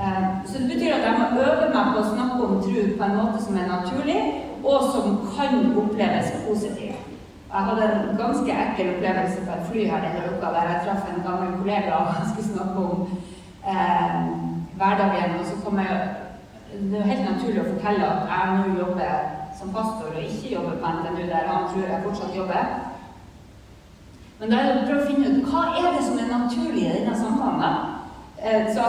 Eh, 0.02 0.26
så 0.50 0.64
det 0.64 0.72
betyr 0.74 0.98
at 0.98 1.06
jeg 1.06 1.20
må 1.20 1.28
øve 1.44 1.70
meg 1.76 1.94
på 1.94 2.02
å 2.02 2.10
snakke 2.16 2.48
om 2.48 2.58
tro 2.66 2.88
på 2.98 3.12
en 3.12 3.20
måte 3.20 3.46
som 3.46 3.62
er 3.62 3.70
naturlig, 3.76 4.18
og 4.66 4.90
som 4.90 5.22
kan 5.36 5.70
oppleves 5.84 6.34
positivt. 6.50 7.07
Jeg 7.54 7.62
hadde 7.68 7.84
en 7.84 8.18
ganske 8.18 8.52
ekkel 8.64 8.90
opplevelse 8.94 9.46
på 9.46 9.52
et 9.56 9.68
fly 9.70 9.84
her 9.92 10.02
denne 10.04 10.24
uka 10.32 10.48
der 10.56 10.66
jeg 10.70 10.82
traff 10.86 11.04
en 11.12 11.24
gammel 11.28 11.54
kollega 11.60 11.94
og 11.96 12.08
skulle 12.30 12.50
snakke 12.54 12.78
om 12.88 13.08
eh, 13.72 14.18
hverdagen. 14.80 15.40
Og 15.40 15.46
så 15.46 15.56
kom 15.64 15.80
jeg 15.80 16.16
Det 16.92 17.00
er 17.00 17.12
helt 17.12 17.30
naturlig 17.32 17.62
å 17.62 17.70
fortelle 17.70 18.08
at 18.14 18.26
jeg 18.32 18.56
nå 18.58 18.74
jobber 18.80 19.14
som 19.60 19.72
pastor 19.78 20.12
og 20.12 20.24
ikke 20.24 20.52
jobber 20.56 20.76
på 20.82 20.90
NTNU, 20.96 21.24
der 21.30 21.48
han 21.52 21.70
tror 21.72 21.88
jeg 21.88 22.04
fortsatt 22.04 22.36
jobber. 22.36 22.64
Men 24.40 24.52
da 24.52 24.58
er 24.58 24.68
det 24.68 24.82
å 24.82 24.86
prøve 24.90 25.06
å 25.06 25.08
finne 25.08 25.32
ut 25.32 25.48
hva 25.48 25.64
er 25.80 25.88
det 25.96 26.04
som 26.06 26.20
er 26.20 26.28
naturlig 26.34 26.84
i 26.84 26.94
denne 26.98 27.16
samtalen. 27.18 27.96
Eh, 28.44 28.68
Så 28.76 28.84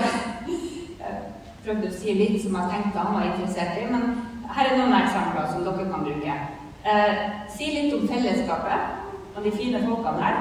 jeg 1.03 1.15
prøvde 1.65 1.89
å 1.89 1.99
si 2.01 2.19
litt 2.19 2.43
som 2.43 2.59
jeg 2.59 2.71
tenkte 2.75 3.07
han 3.07 3.15
var 3.15 3.31
interessert 3.31 3.79
i, 3.79 3.87
men 3.93 4.03
her 4.51 4.73
er 4.73 4.79
noen 4.83 4.99
eksempler 4.99 5.53
som 5.53 5.65
dere 5.65 5.91
kan 5.93 6.05
bruke. 6.05 6.41
Eh, 6.85 7.15
si 7.51 7.73
litt 7.75 7.95
om 7.95 8.09
fellesskapet 8.09 9.37
og 9.37 9.45
de 9.45 9.51
fine 9.51 9.81
folkene 9.83 10.23
her. 10.23 10.37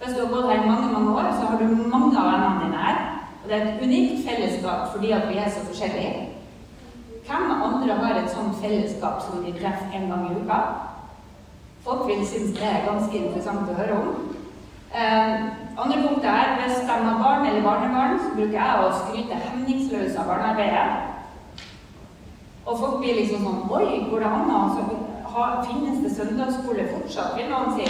Hvis 0.00 0.14
du 0.16 0.20
har 0.24 0.32
gått 0.32 0.48
her 0.48 0.62
i 0.62 0.68
mange 0.68 0.92
mange 0.92 1.12
år, 1.12 1.32
så 1.32 1.46
har 1.46 1.58
du 1.58 1.64
mange 1.66 2.18
av 2.18 2.30
vennene 2.32 2.64
dine 2.64 2.76
her. 2.84 2.96
Og 3.42 3.48
det 3.48 3.56
er 3.56 3.66
et 3.66 3.82
unikt 3.82 4.28
fellesskap 4.28 4.88
fordi 4.92 5.12
at 5.12 5.28
vi 5.28 5.36
er 5.38 5.50
så 5.50 5.64
forskjellige. 5.66 6.28
Hvem 7.26 7.50
andre 7.50 7.94
har 7.94 8.14
et 8.16 8.30
sånt 8.30 8.56
fellesskap 8.62 9.20
som 9.22 9.44
de 9.44 9.52
treffer 9.52 9.92
en 9.94 10.08
gang 10.10 10.26
i 10.26 10.40
uka? 10.40 10.58
Folk 11.84 12.08
vil 12.08 12.26
synes 12.26 12.56
det 12.58 12.68
er 12.68 12.88
ganske 12.88 13.16
interessant 13.18 13.70
å 13.70 13.76
høre 13.76 14.00
om. 14.00 14.08
Eh, 14.94 15.34
andre 15.82 16.00
punktet 16.06 16.30
er 16.30 16.56
hvis 16.58 16.80
de 16.88 16.96
har 17.04 17.22
barn 17.22 17.46
eller 17.46 17.62
barnebarn, 17.62 18.18
så 18.18 18.32
bruker 18.34 18.58
jeg 18.58 18.80
å 18.80 18.90
skryte 19.04 19.44
hemningsløst 19.44 20.18
av 20.18 20.26
barnearbeidet. 20.26 20.88
Og 22.66 22.78
folk 22.78 22.98
blir 23.00 23.14
liksom 23.20 23.44
sånn 23.44 23.70
Oi, 23.70 24.06
går 24.10 24.20
det 24.24 24.26
an? 24.26 24.50
Altså, 24.50 25.09
ha- 25.34 25.62
finnes 25.66 25.98
det 26.04 26.10
søndagsskole 26.16 26.88
fortsatt? 26.94 27.36
vil 27.36 27.50
noen 27.50 27.74
si. 27.76 27.86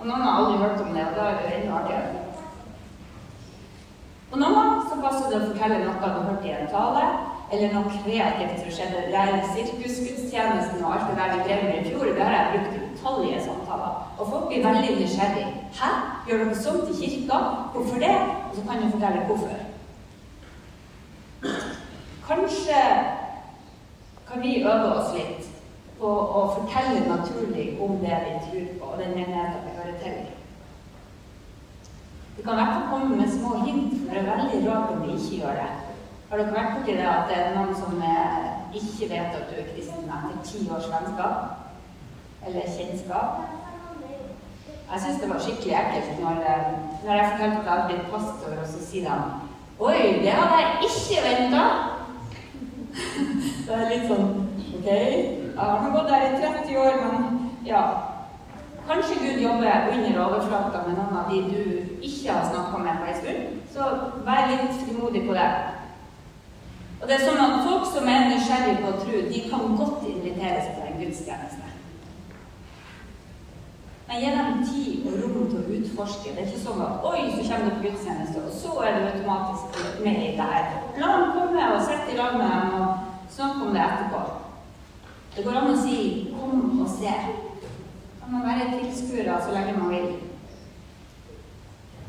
Og 0.00 0.06
noen 0.06 0.22
har 0.22 0.38
aldri 0.38 0.58
hørt 0.64 0.80
om 0.80 0.94
det, 0.94 1.04
og 1.08 1.16
da 1.16 1.22
er 1.30 1.36
det 1.42 1.52
enda 1.62 1.74
artigere. 1.78 2.18
Og 4.32 4.38
noen 4.40 4.80
så 4.88 4.96
passer 5.04 5.28
det 5.30 5.38
å 5.42 5.46
fortelle 5.52 5.78
noe 5.84 5.94
du 6.00 6.06
har 6.08 6.26
hørt 6.30 6.44
i 6.48 6.50
en 6.56 6.68
tale, 6.72 7.04
eller 7.52 7.72
noe 7.74 7.90
kreativt 8.04 8.60
som 8.62 8.70
skjedde. 8.76 9.02
Det 9.12 9.20
er 9.22 9.42
sirkusgudstjenesten 9.54 10.84
og 10.84 10.92
alt 10.94 11.10
det 11.10 11.16
der 11.18 11.34
vi 11.36 11.42
drev 11.48 11.64
med 11.64 11.76
i 11.80 11.90
fjor, 11.90 12.04
det 12.16 12.22
har 12.24 12.32
jeg 12.38 12.52
brukt 12.54 12.78
utallige 13.02 13.42
samtaler. 13.44 13.92
Og 14.18 14.30
folk 14.30 14.46
blir 14.48 14.64
veldig 14.66 14.96
nysgjerrige. 15.02 15.50
Hæ? 15.80 15.90
Gjør 16.28 16.44
dere 16.44 16.54
sånt 16.64 16.88
i 16.90 16.98
kirka? 17.02 17.38
Hvorfor 17.74 17.98
det? 18.06 18.16
Og 18.48 18.56
så 18.56 18.62
kan 18.68 18.82
du 18.82 18.90
fortelle 18.94 19.26
hvorfor. 19.26 19.54
Kanskje 22.28 22.80
kan 24.32 24.42
vi 24.42 24.62
øve 24.64 24.94
oss 24.96 25.14
litt 25.14 25.51
på 26.02 26.10
å 26.10 26.40
fortelle 26.56 27.04
naturlig 27.06 27.66
om 27.82 27.98
det 28.02 28.18
vi 28.24 28.34
tror 28.46 28.70
på, 28.78 28.90
og 28.90 28.98
den 29.02 29.14
menigheten 29.14 29.66
vi 29.66 29.76
hører 29.78 29.98
til 30.02 30.16
Du 32.36 32.42
kan 32.42 32.52
i 32.52 32.58
hvert 32.58 32.74
fall 32.74 32.88
komme 32.90 33.16
med 33.16 33.30
små 33.30 33.50
hint, 33.62 33.94
for 34.02 34.14
det 34.14 34.22
er 34.22 34.30
veldig 34.30 34.60
rart 34.66 34.92
om 34.92 35.02
vi 35.04 35.16
ikke 35.16 35.40
gjør 35.42 35.58
det. 35.60 35.70
Har 36.30 36.40
dere 36.40 36.54
vært 36.54 36.76
borti 36.78 36.94
det 36.96 37.08
at 37.10 37.26
det 37.28 37.36
er 37.38 37.50
noen 37.58 37.74
som 37.76 37.98
eh, 38.08 38.46
ikke 38.78 39.08
vet 39.10 39.34
at 39.36 39.50
du 39.50 39.58
er 39.60 39.68
kristen 39.74 40.08
etter 40.16 40.38
ti 40.48 40.62
års 40.72 40.88
vennskap? 40.94 41.36
Eller 42.46 42.72
kjennskap? 42.76 43.42
Jeg 44.92 45.02
syns 45.04 45.20
det 45.20 45.28
var 45.28 45.44
skikkelig 45.44 45.76
ekkelt 45.82 46.24
når, 46.24 46.40
eh, 46.54 46.72
når 47.04 47.20
jeg 47.20 47.28
fortalte 47.30 47.60
jeg 47.60 47.68
hadde 47.68 47.86
blitt 47.90 48.10
pastor, 48.14 48.56
og 48.56 48.66
så 48.72 48.82
sier 48.88 49.06
de 49.10 49.14
Oi, 49.82 50.00
det 50.24 50.34
hadde 50.40 50.58
jeg 50.64 50.88
ikke 50.88 51.22
venta! 51.28 51.62
det 53.66 53.78
er 53.78 53.88
litt 53.92 54.10
sånn 54.10 54.34
Ok, 54.80 54.90
jeg 55.56 55.82
har 55.82 55.90
gått 55.94 56.10
der 56.10 56.22
i 56.26 56.40
30 56.40 56.78
år, 56.78 56.94
men 57.04 57.50
ja. 57.66 57.82
Kanskje 58.88 59.14
Gud 59.22 59.42
jobber 59.42 59.88
under 59.92 60.24
overflata 60.24 60.78
med 60.86 60.96
noen 60.98 61.18
av 61.20 61.28
de 61.30 61.42
du 61.52 61.62
ikke 62.02 62.32
har 62.32 62.48
snakka 62.50 62.78
med 62.82 62.96
på 63.00 63.10
en 63.10 63.20
stund. 63.20 63.60
Så 63.74 63.90
vær 64.26 64.48
litt 64.50 64.80
frimodig 64.80 65.22
på 65.28 65.36
det. 65.38 65.50
Og 67.02 67.08
det 67.08 67.14
er 67.16 67.26
sånn 67.26 67.44
at 67.44 67.62
Folk 67.66 67.86
som 67.94 68.08
er 68.10 68.28
nysgjerrige 68.30 68.82
på 68.82 68.90
å 68.90 68.98
tro, 69.04 69.20
de 69.30 69.44
kan 69.50 69.76
godt 69.78 70.08
inviteres 70.10 70.72
på 70.74 70.86
en 70.86 70.98
gudstjeneste. 71.00 71.70
Men 74.08 74.20
gi 74.20 74.30
dem 74.34 74.60
tid 74.68 75.06
og 75.08 75.14
rom 75.22 75.48
til 75.50 75.62
å 75.62 75.78
utforske. 75.78 76.34
Det 76.34 76.42
er 76.42 76.50
ikke 76.50 76.66
sånn 76.66 76.82
at 76.84 77.06
oi, 77.08 77.22
så 77.32 77.46
kommer 77.46 77.70
du 77.70 77.78
på 77.78 77.86
gudstjeneste, 77.86 78.42
og 78.44 78.54
så 78.60 78.76
er 78.86 78.98
du 78.98 79.08
automatisk 79.08 79.82
med 80.04 80.18
i 80.26 80.30
det 80.36 80.48
her. 80.52 80.70
La 81.00 81.16
dem 81.16 81.34
komme 81.38 81.68
og 81.72 81.82
sitte 81.86 82.12
i 82.12 82.18
lag 82.18 82.38
med 82.38 82.50
dem 82.50 82.78
og 82.82 83.30
snakke 83.32 83.66
om 83.66 83.74
det 83.74 83.86
etterpå. 83.86 84.22
Det 85.36 85.44
går 85.44 85.56
an 85.56 85.70
å 85.72 85.82
si 85.82 86.28
'kom 86.30 86.80
og 86.80 86.88
se'. 86.88 87.20
Kan 88.20 88.32
man 88.32 88.42
være 88.42 88.78
tilskuere 88.78 89.42
så 89.42 89.52
lenge 89.52 89.78
man 89.78 89.90
vil. 89.90 90.16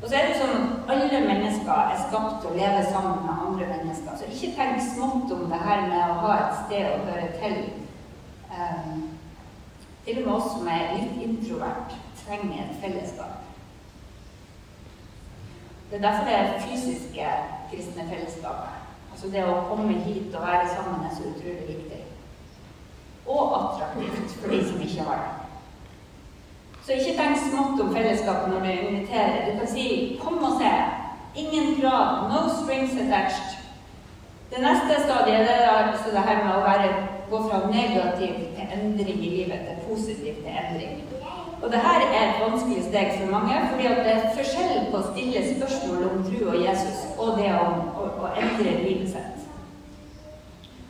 Og 0.03 0.09
så 0.09 0.15
er 0.15 0.27
det 0.27 0.39
sånn 0.41 0.83
alle 0.91 1.19
mennesker 1.27 1.71
er 1.71 2.01
skapt 2.09 2.41
til 2.41 2.49
å 2.49 2.57
leve 2.57 2.81
sammen 2.91 3.21
med 3.23 3.43
andre 3.47 3.67
mennesker. 3.67 4.17
Så 4.17 4.25
ikke 4.25 4.55
tenk 4.57 4.81
smått 4.81 5.31
om 5.31 5.45
det 5.51 5.59
her 5.67 5.81
med 5.87 6.03
å 6.09 6.19
ha 6.25 6.33
et 6.39 6.57
sted 6.65 6.89
å 6.91 7.05
høre 7.07 7.29
til. 7.39 7.55
Um, 8.51 9.09
til 10.05 10.19
og 10.19 10.25
med 10.25 10.35
oss 10.35 10.51
som 10.51 10.67
er 10.67 10.91
litt 10.97 11.21
introvert, 11.23 11.95
trenger 12.25 12.65
et 12.65 12.75
fellesskap. 12.81 13.39
Det 15.89 15.97
er 15.97 16.11
derfor 16.11 16.25
det 16.25 16.61
fysiske 16.67 17.31
kristne 17.71 18.03
fellesskapet, 18.09 18.79
altså 19.11 19.31
det 19.31 19.45
å 19.47 19.61
komme 19.69 19.93
hit 20.03 20.35
og 20.35 20.41
være 20.43 20.69
sammen, 20.75 21.05
er 21.05 21.15
så 21.15 21.29
utrolig 21.31 21.67
viktig. 21.67 22.02
Og 23.27 23.55
attraktivt 23.59 24.35
for 24.41 24.51
de 24.51 24.59
som 24.67 24.81
ikke 24.81 25.07
har 25.07 25.21
det. 25.23 25.31
Så 26.83 26.97
ikke 26.97 27.15
tenk 27.17 27.37
smått 27.39 27.81
om 27.81 27.93
fellesskapet 27.95 28.49
når 28.51 28.65
du 28.65 28.71
inviterer. 28.71 29.45
Du 29.47 29.59
kan 29.59 29.67
si 29.67 30.19
'kom 30.21 30.43
og 30.43 30.59
se'. 30.61 30.89
Ingen 31.35 31.81
krav. 31.81 32.29
No 32.29 32.39
strings 32.49 32.93
attached. 33.03 33.49
Det 34.51 34.61
neste 34.61 34.93
stadiet 35.05 35.49
er 35.51 35.69
altså 35.69 36.09
det 36.15 36.23
her 36.27 36.43
med 36.45 36.53
å 36.55 36.65
være, 36.69 36.89
gå 37.29 37.37
fra 37.49 37.59
negativ 37.71 38.33
til 38.55 38.65
endring 38.75 39.19
i 39.25 39.29
livet 39.37 39.59
til 39.67 39.77
positiv 39.89 40.33
til 40.43 40.51
endring. 40.61 41.03
Og 41.63 41.71
det 41.71 41.79
her 41.79 42.01
er 42.17 42.23
et 42.29 42.41
vanskelig 42.43 42.83
steg 42.83 43.07
for 43.19 43.31
mange, 43.31 43.55
fordi 43.71 43.83
det 43.87 44.11
er 44.13 44.35
forskjell 44.35 44.91
på 44.91 44.97
å 44.99 45.07
stille 45.11 45.43
spørsmål 45.55 46.03
om 46.09 46.25
tro 46.27 46.49
og 46.51 46.57
Jesus 46.65 46.99
og 47.17 47.37
det 47.39 47.49
å, 47.55 47.63
å, 48.01 48.07
å 48.25 48.31
endre 48.41 48.73
livet 48.83 49.09
sitt. 49.15 49.47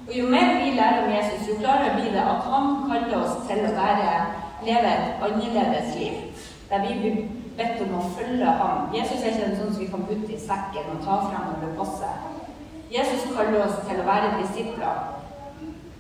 Og 0.08 0.17
Jo 0.17 0.28
mer 0.34 0.53
vi 0.74 0.80
lærer 0.80 1.06
om 1.06 1.12
Jesus, 1.16 1.48
jo 1.50 1.56
klarere 1.62 1.96
blir 1.96 2.12
det 2.12 2.24
at 2.34 2.42
han 2.52 2.68
kaller 2.90 3.18
oss 3.24 3.36
til 3.48 3.60
å 3.68 3.72
være, 3.78 4.12
leve 4.66 4.94
et 4.96 5.26
annerledes 5.28 5.96
liv. 6.00 6.46
Der 6.70 6.86
vi 6.86 6.94
blir 7.02 7.18
bedt 7.58 7.82
om 7.86 7.98
å 8.00 8.06
følge 8.18 8.54
ham. 8.62 8.88
Jesus 8.96 9.22
er 9.22 9.36
ikke 9.36 9.50
en 9.52 9.60
sånn 9.60 9.74
som 9.74 9.84
vi 9.84 9.90
kan 9.92 10.06
putte 10.10 10.34
i 10.34 10.40
sekken 10.42 10.90
og 10.96 11.04
ta 11.06 11.20
frem 11.28 11.46
når 11.50 11.60
det 11.62 11.74
passer. 11.78 12.16
Jesus 12.94 13.28
kaller 13.36 13.68
oss 13.68 13.78
til 13.86 14.02
å 14.02 14.08
være 14.08 14.34
disipler. 14.40 15.04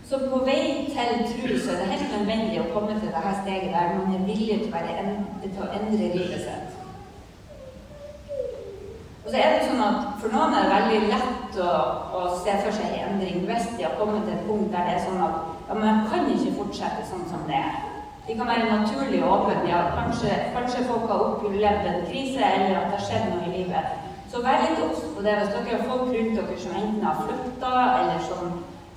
Så 0.09 0.19
på 0.31 0.41
vei 0.47 0.63
til 0.89 1.21
tro 1.29 1.59
så 1.61 1.75
er 1.75 1.83
det 1.83 1.91
helt 1.93 2.17
nødvendig 2.17 2.59
å 2.63 2.69
komme 2.73 2.97
til 2.97 3.13
dette 3.13 3.37
steget 3.43 3.71
der 3.77 3.93
man 3.99 4.17
er 4.17 4.25
villig 4.25 4.59
til 4.65 4.73
å, 4.73 5.05
til 5.45 5.61
å 5.61 5.71
endre 5.77 6.11
livet 6.17 6.43
sitt. 6.47 6.81
Og 9.23 9.29
så 9.29 9.37
er 9.37 9.53
det 9.53 9.69
sånn 9.69 9.85
at 9.85 10.19
For 10.19 10.33
noen 10.33 10.57
er 10.57 10.67
det 10.67 10.73
veldig 10.73 11.13
lett 11.13 11.42
å, 11.61 11.71
å 12.17 12.21
se 12.43 12.55
for 12.63 12.75
seg 12.75 12.95
endring 13.01 13.43
hvis 13.47 13.67
de 13.77 13.85
har 13.85 13.97
kommet 13.99 14.25
til 14.27 14.35
et 14.35 14.45
punkt 14.47 14.71
der 14.73 14.87
det 14.89 14.95
er 14.97 15.03
sånn 15.05 15.21
at 15.25 15.41
ja, 15.67 15.77
men 15.79 16.05
kan 16.11 16.29
ikke 16.31 16.55
fortsette 16.59 17.05
sånn 17.09 17.25
som 17.29 17.45
det 17.49 17.59
er. 17.59 17.81
De 18.27 18.35
kan 18.39 18.47
være 18.47 18.69
naturlig 18.71 19.19
åpne. 19.27 19.63
Ja, 19.67 19.81
kanskje, 19.97 20.35
kanskje 20.55 20.85
folk 20.87 21.09
har 21.11 21.23
opplevd 21.25 21.87
en 21.89 22.05
krise, 22.07 22.39
eller 22.39 22.77
at 22.79 22.91
det 22.91 22.99
har 22.99 23.07
skjedd 23.07 23.25
noe 23.31 23.47
i 23.49 23.55
livet. 23.57 23.97
Så 24.31 24.41
vær 24.41 24.63
litt 24.63 24.79
obs 24.81 25.01
på 25.15 25.23
det 25.25 25.33
hvis 25.39 25.51
dere 25.53 25.73
har 25.73 25.89
folk 25.89 26.13
rundt 26.13 26.37
dere 26.39 26.59
som 26.61 26.77
enten 26.79 27.03
har 27.05 27.19
flytta, 27.25 27.73
eller 27.97 28.23
som 28.29 28.53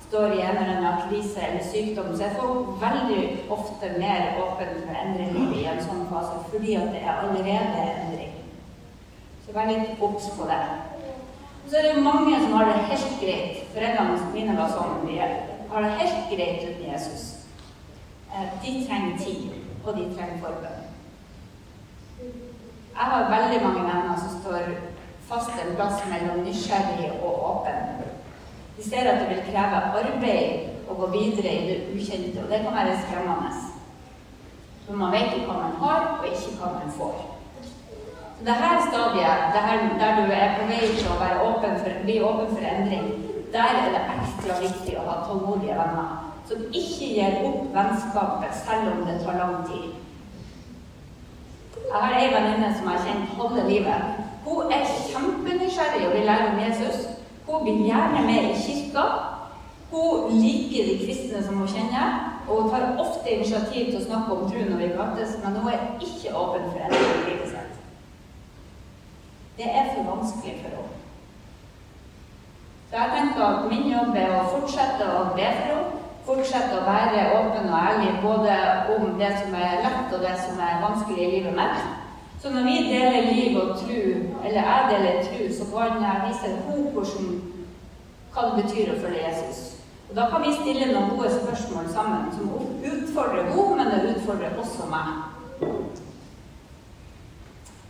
står 0.07 0.37
i 0.37 0.41
en 0.41 0.57
eller 0.57 0.77
annen 0.77 1.01
krise 1.09 1.43
eller 1.43 1.63
sykdom, 1.67 2.13
så 2.15 2.23
er 2.23 2.39
folk 2.39 2.81
veldig 2.81 3.23
ofte 3.51 3.91
mer 3.99 4.39
åpne 4.43 4.67
for 4.85 5.09
livet 5.19 5.57
i 5.59 5.65
en 5.67 5.83
sånn 5.83 6.05
fase 6.11 6.39
fordi 6.51 6.77
at 6.79 6.93
det 6.95 7.01
er 7.03 7.19
allerede 7.25 7.83
endring. 7.91 8.37
Så 9.45 9.55
vær 9.55 9.67
litt 9.67 10.01
obs 10.07 10.29
på 10.37 10.47
det. 10.47 10.61
Så 11.69 11.77
er 11.77 11.93
det 11.93 12.03
mange 12.03 12.39
som 12.41 12.53
har 12.53 12.65
det 12.65 12.73
helt 12.89 13.15
greit. 13.21 13.63
Foreldrene 13.73 14.31
mine 14.33 14.53
var 14.57 14.69
sånn. 14.71 15.01
De 15.07 15.17
har 15.19 15.83
det 15.83 15.95
helt 15.99 16.29
greit 16.31 16.63
uten 16.63 16.85
Jesus. 16.93 17.25
Eh, 18.31 18.45
De 18.63 18.85
trenger 18.87 19.17
tid, 19.19 19.49
og 19.83 19.97
de 19.97 20.05
trenger 20.15 20.39
forbønn. 20.39 20.85
Jeg 22.97 23.05
har 23.11 23.29
veldig 23.29 23.59
mange 23.63 23.83
venner 23.83 24.15
som 24.17 24.39
står 24.39 24.71
fast 25.27 25.51
en 25.51 25.75
plass 25.75 26.01
mellom 26.09 26.45
nysgjerrig 26.45 27.11
og 27.21 27.43
åpen. 27.51 28.01
De 28.77 28.83
ser 28.89 29.11
at 29.11 29.19
det 29.19 29.29
vil 29.29 29.45
kreve 29.51 29.83
arbeid 29.99 30.89
å 30.89 30.95
gå 30.95 31.11
videre 31.13 31.51
i 31.51 31.65
det 31.67 31.79
ukjente, 31.93 32.43
og 32.43 32.49
det 32.49 32.63
kan 32.63 32.75
være 32.79 32.99
skremmende. 33.03 33.51
For 34.85 34.95
man 34.95 35.11
vet 35.11 35.33
ikke 35.35 35.51
hva 35.51 35.63
man 35.65 35.75
har, 35.81 36.07
og 36.19 36.27
ikke 36.31 36.55
hva 36.61 36.77
man 36.79 36.95
får. 36.95 37.36
Så 38.37 38.45
dette 38.45 38.69
stadiet, 38.89 39.37
det 39.53 39.61
her, 39.67 39.79
der 39.99 40.15
du 40.15 40.31
er 40.31 40.51
på 40.57 40.65
vei 40.69 40.87
til 40.93 41.07
å 41.09 41.17
være 41.17 41.41
åpen 41.41 41.79
for, 41.81 42.01
bli 42.03 42.19
åpen 42.21 42.51
for 42.51 42.65
endring, 42.71 43.07
der 43.53 43.79
er 43.81 43.87
det 43.95 44.01
ekstra 44.13 44.59
viktig 44.61 44.97
å 44.99 45.05
ha 45.07 45.15
tålmodige 45.25 45.77
venner 45.79 46.27
som 46.47 46.61
ikke 46.69 47.07
gir 47.15 47.39
opp 47.47 47.63
vennskapet 47.73 48.59
selv 48.61 48.91
om 48.91 49.01
det 49.07 49.17
tar 49.23 49.39
lang 49.41 49.57
tid. 49.67 49.89
Jeg 51.87 52.03
har 52.03 52.13
ei 52.19 52.29
venninne 52.33 52.69
som 52.75 52.87
jeg 52.87 52.99
har 52.99 53.07
kjent 53.07 53.33
halve 53.39 53.65
livet. 53.69 54.21
Hun 54.45 54.71
er 54.71 54.85
kjempenysgjerrig 55.09 56.05
og 56.07 56.15
vil 56.15 56.29
lære 56.29 56.51
om 56.51 56.61
Jesus. 56.61 57.01
Hun 57.47 57.65
blir 57.65 57.83
gjerne 57.89 58.23
med 58.29 58.51
i 58.51 58.55
kirka. 58.61 59.05
Hun 59.91 60.39
liker 60.43 60.91
de 60.91 60.95
kristne 61.05 61.43
som 61.43 61.57
hun 61.57 61.67
kjenner, 61.71 62.17
og 62.47 62.61
hun 62.61 62.71
tar 62.71 62.89
ofte 62.99 63.31
initiativ 63.31 63.91
til 63.91 64.01
å 64.01 64.05
snakke 64.05 64.35
om 64.35 64.49
tro 64.51 64.65
når 64.67 64.81
vi 64.83 64.89
møtes, 64.93 65.37
men 65.43 65.55
hun 65.61 65.71
er 65.71 65.85
ikke 66.03 66.35
åpen 66.35 66.67
for 66.73 66.85
endring 66.85 67.13
i 67.15 67.29
livet. 67.29 67.46
Det 69.57 69.67
er 69.79 69.85
for 69.93 70.03
vanskelig 70.15 70.55
for 70.61 70.69
henne. 70.69 70.95
Så 72.89 72.95
jeg 72.97 73.09
tenker 73.15 73.43
at 73.45 73.69
min 73.71 73.91
jobb 73.91 74.15
er 74.15 74.33
å 74.37 74.49
fortsette 74.51 75.07
å 75.19 75.23
be 75.37 75.47
for 75.59 75.69
henne. 75.69 75.93
Fortsette 76.27 76.75
å 76.75 76.83
være 76.83 77.21
åpen 77.37 77.69
og 77.71 77.77
ærlig 77.79 78.09
både 78.21 78.55
om 78.95 79.13
det 79.19 79.29
som 79.39 79.53
er 79.55 79.77
lett 79.85 80.15
og 80.15 80.23
det 80.25 80.33
som 80.41 80.59
er 80.59 80.81
vanskelig 80.83 81.23
i 81.23 81.29
livet 81.37 81.55
mitt. 81.55 81.85
Så 82.41 82.51
når 82.53 82.67
vi 82.67 82.75
deler 82.89 83.29
liv 83.31 83.55
og 83.57 83.77
tro, 83.79 84.01
eller 84.45 84.67
jeg 84.69 84.89
deler 84.91 85.21
tro, 85.29 85.47
så 85.57 85.69
kan 85.71 86.03
jeg 86.03 86.25
vise 86.27 86.51
henne 86.51 86.91
hvordan, 86.91 87.31
hva 88.33 88.43
det 88.49 88.59
betyr 88.59 88.91
å 88.93 88.99
følge 89.05 89.23
Jesus. 89.23 89.63
Og 90.09 90.15
Da 90.15 90.27
kan 90.29 90.43
vi 90.43 90.53
stille 90.59 90.91
noen 90.91 91.15
gode 91.15 91.31
spørsmål 91.39 91.89
sammen 91.95 92.29
som 92.35 92.51
utfordrer 92.91 93.49
henne, 93.55 93.75
men 93.79 93.91
det 93.93 94.15
utfordrer 94.17 94.59
også 94.59 94.91
meg. 94.91 95.09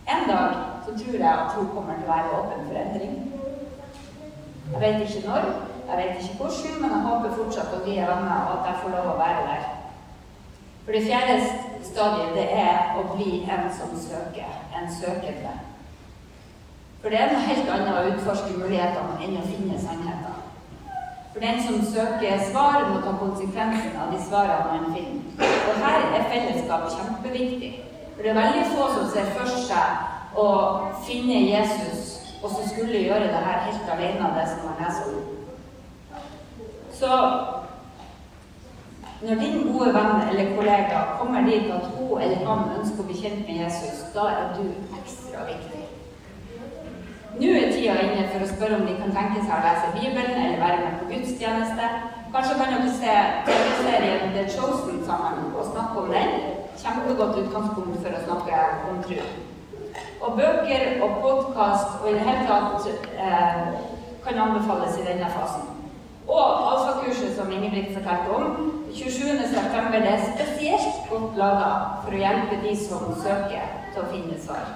En 0.08 0.24
dag 0.30 0.77
så 0.88 1.04
tror 1.04 1.18
jeg 1.18 1.32
at 1.32 1.52
hun 1.56 1.68
kommer 1.74 1.94
til 1.94 2.08
å 2.08 2.12
være 2.14 2.36
åpen 2.38 2.60
for 2.66 2.76
endring. 2.82 3.16
Jeg 4.72 4.80
vet 4.80 5.02
ikke 5.04 5.28
når, 5.28 5.44
jeg 5.88 5.98
vet 5.98 6.22
ikke 6.22 6.38
hvordan, 6.38 6.78
men 6.80 6.94
jeg 6.94 7.06
håper 7.08 7.36
fortsatt 7.40 7.74
at 7.76 7.84
vi 7.86 7.96
er 7.96 8.08
venner, 8.12 8.38
og 8.48 8.54
at 8.54 8.70
jeg 8.70 8.80
får 8.82 8.94
lov 8.96 9.10
å 9.12 9.18
være 9.18 9.42
der. 9.50 9.66
For 10.84 10.96
det 10.96 11.04
fjerde 11.04 11.36
stadiet, 11.90 12.32
det 12.38 12.46
er 12.64 12.96
å 12.96 13.04
bli 13.12 13.30
en 13.44 13.68
som 13.76 13.92
søker. 14.08 14.56
En 14.78 14.88
søkende. 15.00 15.54
For 17.02 17.12
det 17.12 17.20
er 17.20 17.32
noe 17.32 17.46
helt 17.50 17.72
annet 17.74 17.96
å 17.98 18.08
utforske 18.14 18.56
mulighetene 18.56 19.20
enn 19.24 19.40
å 19.42 19.46
finne 19.50 19.80
sannheten. 19.84 20.44
For 21.32 21.44
den 21.44 21.60
som 21.66 21.82
søker 21.92 22.46
svar, 22.48 22.88
må 22.88 23.02
ta 23.04 23.12
konsekvensen 23.20 23.98
av 24.00 24.14
de 24.14 24.24
svarene 24.24 24.72
man 24.72 24.94
finner. 24.96 25.50
Og 25.68 25.82
her 25.84 26.08
er 26.16 26.30
fellesskap 26.32 26.88
kjempeviktig. 26.96 27.74
For 28.14 28.24
det 28.24 28.32
er 28.32 28.40
veldig 28.40 28.70
få 28.72 28.88
som 28.96 29.10
ser 29.12 29.28
for 29.36 29.60
seg 29.68 30.16
å 30.36 30.48
finne 31.06 31.46
Jesus 31.48 32.18
og 32.42 32.50
så 32.50 32.68
skulle 32.68 33.02
gjøre 33.02 33.30
det 33.32 33.44
her 33.46 33.64
helt 33.66 33.90
alene, 33.92 34.34
det 34.36 34.46
som 34.50 34.66
man 34.66 34.80
leser 34.82 35.04
om. 35.16 35.22
Så 36.92 37.12
når 39.22 39.40
din 39.42 39.72
gode 39.72 39.94
venn 39.94 40.28
eller 40.30 40.56
kollega 40.56 40.98
kommer 41.18 41.40
dit 41.46 41.70
at 41.70 41.86
hun 41.96 42.20
eller 42.22 42.46
han 42.46 42.70
ønsker 42.78 43.02
å 43.02 43.06
bli 43.08 43.18
kjent 43.18 43.40
med 43.48 43.64
Jesus, 43.64 44.04
da 44.14 44.28
er 44.34 44.52
du 44.58 44.62
ekstra 45.00 45.46
viktig. 45.48 45.82
Nå 47.38 47.50
er 47.54 47.72
tida 47.74 47.98
inne 48.02 48.28
for 48.30 48.42
å 48.42 48.50
spørre 48.52 48.78
om 48.78 48.86
de 48.86 48.94
kan 49.00 49.12
tenke 49.14 49.42
seg 49.42 49.56
å 49.56 49.64
lese 49.66 49.90
Bibelen 49.98 50.38
eller 50.44 50.62
være 50.62 50.78
med 50.84 50.96
på 51.00 51.10
gudstjeneste. 51.12 51.90
Kanskje 52.32 52.56
kan 52.60 52.72
dere 52.74 52.94
se 52.94 53.18
TV-serien 53.46 54.34
The 54.34 54.46
Chosen 54.54 55.04
sammen 55.06 55.52
og 55.52 55.70
snakke 55.72 56.02
om 56.02 56.10
den. 56.14 56.34
Kjempegodt 56.78 57.38
utgangspunkt 57.44 58.02
for 58.02 58.18
å 58.18 58.24
snakke 58.26 58.64
om 58.90 59.06
tro. 59.06 59.47
Og 60.20 60.32
bøker 60.36 61.02
og 61.02 61.10
podkast 61.22 62.00
og 62.02 62.08
i 62.10 62.14
det 62.16 62.24
hele 62.26 62.46
tatt 62.48 62.88
eh, 63.26 63.60
kan 64.24 64.40
anbefales 64.44 64.98
i 64.98 65.06
denne 65.06 65.28
fasen. 65.30 65.68
Og 66.28 66.72
alfakurset 66.72 67.36
som 67.36 67.52
Ingebrigt 67.52 67.94
fortalte 67.94 68.34
om, 68.34 68.72
27.9. 68.92 69.92
Det 69.92 70.10
er 70.10 70.26
spesielt 70.34 70.98
godt 71.10 71.38
laga 71.38 71.70
for 72.02 72.16
å 72.16 72.20
hjelpe 72.24 72.58
de 72.64 72.74
som 72.82 73.14
søker 73.22 73.70
til 73.94 74.02
å 74.02 74.10
finne 74.10 74.40
svar. 74.42 74.66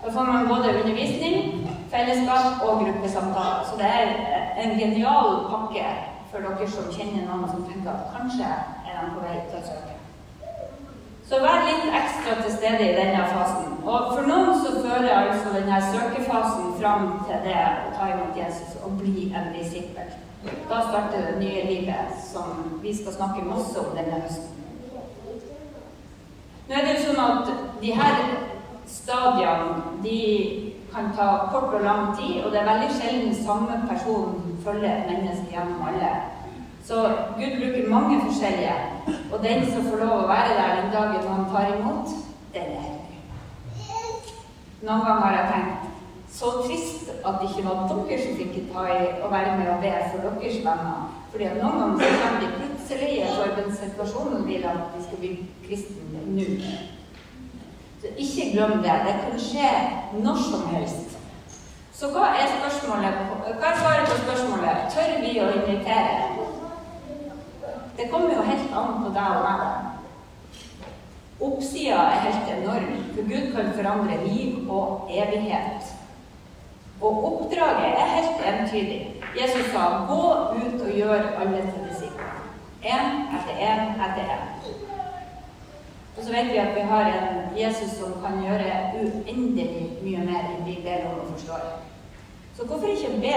Da 0.00 0.10
får 0.14 0.32
man 0.32 0.48
både 0.48 0.72
undervisning, 0.80 1.68
fellesskap 1.92 2.64
og 2.64 2.84
gruppesamtaler. 2.84 3.64
Så 3.68 3.76
det 3.76 3.92
er 4.00 4.60
en 4.64 4.78
genial 4.80 5.44
pakke 5.52 5.84
for 6.32 6.40
dere 6.46 6.72
som 6.72 6.88
kjenner 6.94 7.28
noen 7.28 7.48
som 7.52 7.66
tenker 7.68 7.92
at 7.92 8.12
kanskje 8.16 8.48
er 8.48 9.02
de 9.02 9.08
på 9.12 9.26
vei 9.26 9.40
til 9.50 9.60
å 9.60 9.66
søke. 9.68 9.99
Så 11.30 11.38
vær 11.38 11.60
litt 11.62 11.84
ekstra 11.94 12.32
til 12.40 12.50
stede 12.56 12.86
i 12.88 12.94
denne 12.96 13.20
fasen. 13.30 13.74
Og 13.86 14.08
for 14.10 14.26
noen 14.26 14.56
så 14.58 14.72
fører 14.82 15.12
altså 15.14 15.52
denne 15.54 15.76
søkefasen 15.92 16.72
fram 16.80 17.04
til 17.28 17.44
det 17.44 17.60
å 17.60 17.92
ta 17.94 18.08
imot 18.10 18.40
Jesus 18.40 18.72
og 18.82 18.96
bli 18.98 19.28
en 19.30 19.52
disippel. 19.54 20.08
Da 20.66 20.80
starter 20.88 21.28
det 21.28 21.36
nye 21.38 21.62
livet 21.68 22.16
som 22.24 22.80
vi 22.82 22.96
skal 22.98 23.14
snakke 23.14 23.46
masse 23.46 23.78
om 23.78 23.94
denne 23.94 24.18
høsten. 24.24 24.58
Nå 26.66 26.74
er 26.74 26.88
det 26.88 26.96
jo 26.96 27.06
sånn 27.06 27.22
at 27.22 27.54
de 27.84 27.94
her 28.00 28.20
stadiene 28.90 30.02
de 30.02 30.18
kan 30.90 31.12
ta 31.14 31.30
kort 31.54 31.78
og 31.78 31.86
lang 31.86 32.10
tid, 32.18 32.42
og 32.42 32.50
det 32.50 32.64
er 32.64 32.70
veldig 32.72 32.90
sjelden 32.96 33.38
samme 33.38 33.78
person 33.86 34.58
følger 34.66 34.96
et 34.96 35.10
menneske 35.14 35.54
gjennom 35.54 35.86
alle 35.92 36.10
så 36.86 37.02
Gud 37.38 37.58
bruker 37.60 37.90
mange 37.90 38.20
forskjellige. 38.24 38.74
Og 39.32 39.42
den 39.44 39.66
som 39.72 39.86
får 39.90 40.02
lov 40.04 40.16
å 40.24 40.30
være 40.30 40.56
der 40.58 40.76
den 40.80 40.92
dagen 40.94 41.28
han 41.28 41.46
tar 41.52 41.76
imot, 41.76 42.16
den 42.54 42.74
er 42.76 42.84
hellig. 42.88 43.20
Noen 44.80 45.04
ganger 45.04 45.24
har 45.26 45.38
jeg 45.38 45.48
tenkt 45.52 45.90
så 46.32 46.50
trist 46.64 47.08
at 47.26 47.40
det 47.40 47.48
ikke 47.50 47.66
var 47.66 47.88
dere 47.90 48.18
som 48.22 48.36
fikk 48.38 48.58
ta 48.72 48.84
i 48.86 49.00
å 49.20 49.30
være 49.32 49.56
med 49.58 49.70
og 49.72 49.82
be 49.82 49.90
for 50.12 50.22
deres 50.24 50.60
venner. 50.64 51.08
Fordi 51.32 51.48
at 51.48 51.58
noen 51.58 51.80
ganger 51.80 51.98
så 52.00 52.20
kommer 52.20 52.40
de 52.44 52.50
plutselig 52.56 53.16
for 53.34 53.56
den 53.58 53.74
situasjonen 53.80 54.46
vil 54.46 54.66
at 54.70 54.94
de 54.94 55.02
skal 55.04 55.22
bli 55.22 55.32
kristne 55.66 56.24
nå. 56.36 56.46
Så 58.00 58.12
ikke 58.16 58.50
glem 58.54 58.76
det. 58.84 58.96
Det 59.06 59.16
kan 59.24 59.40
skje 59.48 59.72
når 60.24 60.44
som 60.46 60.68
helst. 60.74 61.18
Så 61.92 62.08
hva 62.14 62.30
er? 62.32 62.54
Hva 62.62 62.70
er 62.70 63.80
svaret 63.82 64.08
på 64.08 64.20
spørsmålet? 64.22 64.86
Tør 64.94 65.18
vi 65.20 65.34
å 65.42 65.50
invitere? 65.58 66.39
Det 67.96 68.10
kommer 68.10 68.34
jo 68.34 68.42
helt 68.42 68.74
an 68.76 69.00
på 69.04 69.14
deg 69.14 69.36
og 69.36 69.46
meg. 69.46 69.90
Oppsida 71.40 71.96
er 71.96 72.24
helt 72.26 72.52
enorm, 72.58 72.96
for 73.14 73.28
Gud 73.32 73.52
kan 73.54 73.72
forandre 73.76 74.18
liv 74.26 74.70
og 74.70 75.08
evighet. 75.10 75.94
Og 77.00 77.24
oppdraget 77.28 77.94
er 78.02 78.14
helt 78.16 78.42
entydig. 78.50 79.00
Jesus 79.40 79.66
sa 79.72 80.04
'gå 80.08 80.24
ut 80.60 80.80
og 80.86 80.90
gjør 80.90 81.22
alle 81.40 81.60
til 81.60 81.82
disipler'. 81.88 82.40
Én 82.82 83.06
etter 83.36 83.56
én 83.70 83.80
etter 84.04 84.24
én. 84.36 84.46
Og 86.16 86.24
så 86.24 86.32
vet 86.32 86.52
vi 86.52 86.56
at 86.56 86.74
vi 86.76 86.80
har 86.80 87.04
en 87.04 87.58
Jesus 87.58 87.90
som 87.90 88.12
kan 88.24 88.42
gjøre 88.44 88.92
uendelig 89.00 89.90
mye 90.02 90.18
mer 90.18 90.42
enn 90.50 90.66
vi 90.66 90.80
ber 90.84 91.06
om 91.08 91.20
og 91.20 91.32
forstår. 91.32 91.60
Så 92.56 92.66
hvorfor 92.66 92.86
ikke 92.86 93.20
be 93.20 93.36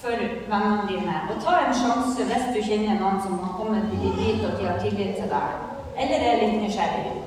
for 0.00 0.10
vennene 0.52 0.88
dine. 0.88 1.16
Og 1.30 1.42
ta 1.44 1.56
en 1.64 1.74
sjanse 1.76 2.24
hvis 2.28 2.46
du 2.54 2.60
kjenner 2.64 3.00
noen 3.00 3.20
som 3.24 3.36
har 3.42 3.56
kommet 3.58 3.90
dit 3.92 4.44
og 4.46 4.56
de 4.56 4.68
har 4.68 4.80
tillit 4.80 5.18
til 5.18 5.28
deg, 5.28 5.58
eller 6.00 6.24
er 6.30 6.40
litt 6.40 6.62
nysgjerrig. 6.62 7.18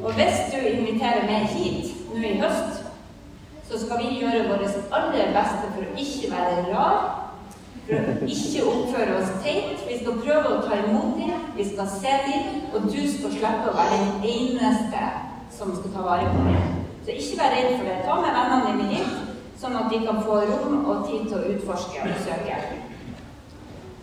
Og 0.00 0.12
hvis 0.16 0.42
du 0.52 0.58
inviterer 0.60 1.24
meg 1.28 1.48
hit 1.54 1.96
nå 2.12 2.20
i 2.24 2.36
høst, 2.40 2.84
så 3.70 3.78
skal 3.78 4.02
vi 4.02 4.18
gjøre 4.20 4.48
vårt 4.50 4.92
aller 4.98 5.32
beste 5.36 5.72
for 5.72 5.86
å 5.86 5.96
ikke 6.04 6.30
være 6.32 6.62
rar, 6.72 7.00
for 7.86 8.12
å 8.12 8.28
ikke 8.34 8.66
oppføre 8.72 9.16
oss 9.20 9.32
teit. 9.44 9.84
Vi 9.86 10.00
skal 10.00 10.20
prøve 10.24 10.54
å 10.56 10.60
ta 10.64 10.80
imot 10.82 11.16
dem, 11.20 11.48
vi 11.56 11.68
skal 11.68 11.88
se 11.92 12.16
dem, 12.26 12.62
og 12.74 12.88
du 12.90 13.00
skal 13.14 13.36
slippe 13.36 13.70
å 13.70 13.76
være 13.78 14.02
den 14.02 14.28
eneste 14.34 15.08
som 15.56 15.72
skal 15.76 15.96
ta 15.96 16.04
vare 16.04 16.28
på 16.34 16.46
dem. 16.48 16.78
Så 17.04 17.16
ikke 17.16 17.40
vær 17.40 17.54
redd 17.56 17.74
for 17.78 17.88
det. 17.88 17.98
Ta 18.04 18.20
med 18.20 18.36
vennene 18.36 18.78
dine 18.82 18.88
hit 18.92 19.29
sånn 19.60 19.76
at 19.76 19.90
de 19.92 20.00
kan 20.06 20.22
få 20.24 20.40
rom 20.48 20.84
og 20.88 21.06
tid 21.08 21.26
til 21.28 21.36
å 21.36 21.48
utforske 21.54 22.04
og 22.06 22.22
søke. 22.24 22.60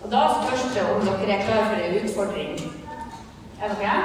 Og 0.03 0.11
Da 0.11 0.23
spørs 0.37 0.65
det 0.75 0.83
om 0.85 1.05
dere 1.05 1.37
er 1.37 1.45
klar 1.47 1.63
for 1.69 1.83
en 1.83 1.95
utfordring. 2.01 2.59
Er 3.61 3.73
dere? 3.79 3.95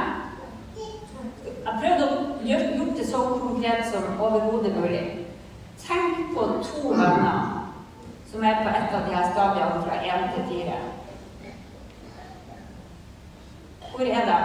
Jeg 1.63 1.75
prøvde 1.83 2.07
å 2.07 2.15
gjøre 2.43 2.95
det 2.97 3.05
så 3.07 3.21
konkret 3.43 3.85
som 3.93 4.09
overhodet 4.19 4.73
mulig. 4.81 5.03
Tenk 5.83 6.33
på 6.35 6.47
to 6.65 6.95
venner 6.97 7.61
som 8.31 8.45
er 8.45 8.63
på 8.65 8.73
et 8.73 8.95
av 8.97 9.07
de 9.07 9.15
her 9.15 9.31
stadiene 9.33 9.83
fra 9.85 10.01
én 10.09 10.29
til 10.35 10.45
fire. 10.49 10.79
Hvor 13.93 14.07
er 14.09 14.31
de? 14.31 14.39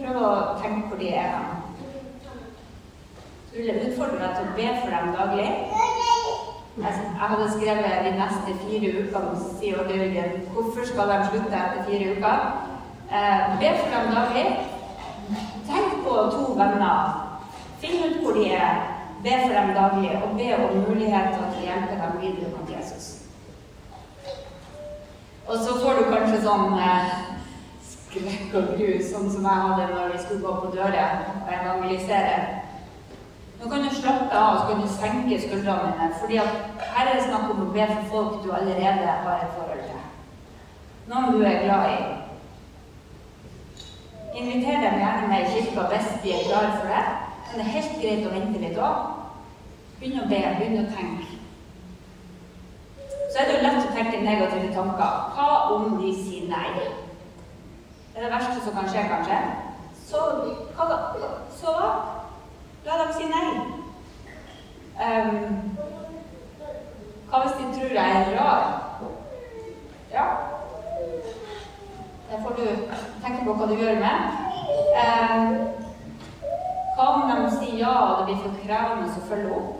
Prøv 0.00 0.22
å 0.22 0.30
tenke 0.62 0.88
hvor 0.88 0.98
de 0.98 1.12
er 1.12 1.61
vil 3.52 3.66
jeg 3.68 3.80
utfordre 3.86 4.18
deg 4.20 4.36
til 4.36 4.46
å 4.48 4.54
be 4.56 4.68
for 4.80 4.94
dem 4.94 5.10
daglig. 5.16 5.48
Jeg 6.82 6.92
hadde 7.20 7.48
skrevet 7.52 8.06
de 8.06 8.12
neste 8.16 8.54
fire 8.62 8.92
ukene, 9.02 9.32
sier 9.58 9.80
Odd 9.82 9.90
Jørgen. 9.92 10.38
Hvorfor 10.54 10.86
skal 10.88 11.10
de 11.10 11.18
slutte 11.26 11.58
etter 11.58 11.82
fire 11.88 12.14
uker? 12.14 12.46
Eh, 13.12 13.42
be 13.60 13.74
for 13.80 13.92
dem 13.92 14.14
daglig. 14.16 14.46
Tenk 15.68 15.98
på 16.06 16.14
to 16.32 16.46
venner. 16.56 17.12
Finn 17.82 18.00
ut 18.06 18.22
hvor 18.22 18.38
de 18.38 18.46
er. 18.56 18.80
Be 19.22 19.36
for 19.42 19.52
dem 19.58 19.74
daglig, 19.76 20.14
og 20.22 20.32
be 20.38 20.48
om 20.56 20.80
muligheter 20.88 21.44
til 21.52 21.60
å 21.60 21.66
hjelpe 21.66 22.00
dem 22.00 22.16
videre 22.24 22.54
mot 22.54 22.72
Jesus. 22.72 23.10
Og 25.46 25.60
så 25.60 25.76
får 25.82 26.00
du 26.00 26.08
kanskje 26.08 26.40
sånn 26.46 26.80
eh, 26.80 27.14
skrekk 27.92 28.56
og 28.56 28.74
gru, 28.78 28.90
sånn 29.12 29.28
som 29.28 29.44
jeg 29.44 29.68
hadde 29.68 29.92
når 29.92 30.16
vi 30.16 30.24
skulle 30.24 30.44
gå 30.48 30.58
på 30.64 30.74
dører 30.78 31.24
og 31.36 31.56
evangelisere. 31.60 32.61
Nå 33.62 33.68
kan 33.70 33.82
du 33.82 33.94
slappe 33.94 34.34
av 34.34 34.70
og 34.74 34.88
senke 34.90 35.36
skuldrene 35.38 35.92
dine. 35.94 36.14
fordi 36.20 36.36
her 36.94 37.06
er 37.06 37.14
det 37.14 37.26
snakk 37.28 37.50
om 37.50 37.60
å 37.62 37.72
be 37.74 37.84
for 37.86 38.08
folk 38.10 38.44
du 38.44 38.50
allerede 38.50 39.12
har 39.24 39.36
et 39.38 39.52
forhold 39.56 39.84
til. 39.86 40.00
Noen 41.06 41.32
du 41.32 41.44
er 41.46 41.62
glad 41.64 41.90
i. 41.90 41.98
Inviter 44.34 44.80
dem 44.82 44.98
gjerne 44.98 45.28
med 45.28 45.40
i 45.42 45.52
kirka 45.52 45.84
hvis 45.92 46.08
de 46.22 46.32
er 46.32 46.46
klare 46.48 46.72
for 46.80 46.86
det. 46.90 47.04
Men 47.50 47.60
det 47.60 47.66
er 47.66 47.74
helt 47.76 47.94
greit 48.02 48.26
å 48.26 48.32
vente 48.34 48.62
litt 48.64 48.80
òg. 48.88 48.96
Begynn 50.00 50.24
å 50.24 50.28
be, 50.32 50.40
begynn 50.58 50.82
å 50.82 50.96
tenke. 50.96 51.26
Så 53.32 53.38
er 53.38 53.46
det 53.46 53.54
jo 53.54 53.62
lett 53.62 53.84
å 53.84 53.92
tenke 53.94 54.24
negative 54.24 54.72
tanker. 54.74 55.12
Hva 55.36 55.46
om 55.76 56.00
de 56.00 56.10
sier 56.16 56.50
nei? 56.50 56.72
Det 58.10 58.18
er 58.18 58.26
det 58.26 58.32
verste 58.34 58.58
som 58.64 58.74
kan 58.74 58.90
skje, 58.90 59.06
kanskje. 59.12 59.38
Så 60.08 60.24
hva? 60.74 60.98
Så? 61.60 61.76
La 62.84 62.96
dem 62.98 63.12
si 63.14 63.28
nei. 63.30 63.50
Um, 65.02 65.76
hva 67.30 67.42
hvis 67.44 67.58
de 67.58 67.66
tror 67.76 67.92
jeg 67.94 68.16
er 68.16 68.32
rar? 68.36 68.64
Ja. 70.12 70.24
Det 72.30 72.40
får 72.42 72.56
du 72.58 72.64
tenke 73.22 73.44
på 73.44 73.54
hva 73.54 73.68
du 73.70 73.76
gjør 73.78 74.00
med. 74.02 74.16
Um, 75.02 75.54
hva 76.96 77.06
om 77.12 77.30
de 77.30 77.52
sier 77.54 77.78
ja, 77.84 77.92
og 78.00 78.18
det 78.18 78.26
blir 78.32 78.42
for 78.42 78.58
krevende 78.64 79.06
å 79.06 79.28
følge 79.28 79.60
opp? 79.60 79.78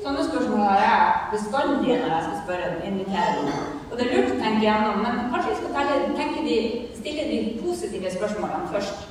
Sånne 0.00 0.26
spørsmål 0.26 0.66
har 0.66 0.84
jeg 0.84 1.06
bestandig 1.32 1.94
når 1.94 2.12
jeg 2.12 2.26
skal 2.26 2.42
spørre 2.42 2.68
og 2.74 2.84
invitere. 2.90 3.56
Og 3.88 3.96
det 3.96 4.04
er 4.04 4.12
lurt 4.12 4.34
å 4.36 4.42
tenke 4.42 4.66
gjennom, 4.66 5.00
men 5.00 5.32
kanskje 5.32 5.54
vi 5.54 5.58
skal 5.62 5.72
tenke 6.20 6.44
de, 6.44 6.60
stille 7.00 7.26
de 7.32 7.40
positive 7.64 8.12
spørsmålene 8.18 8.70
først. 8.74 9.08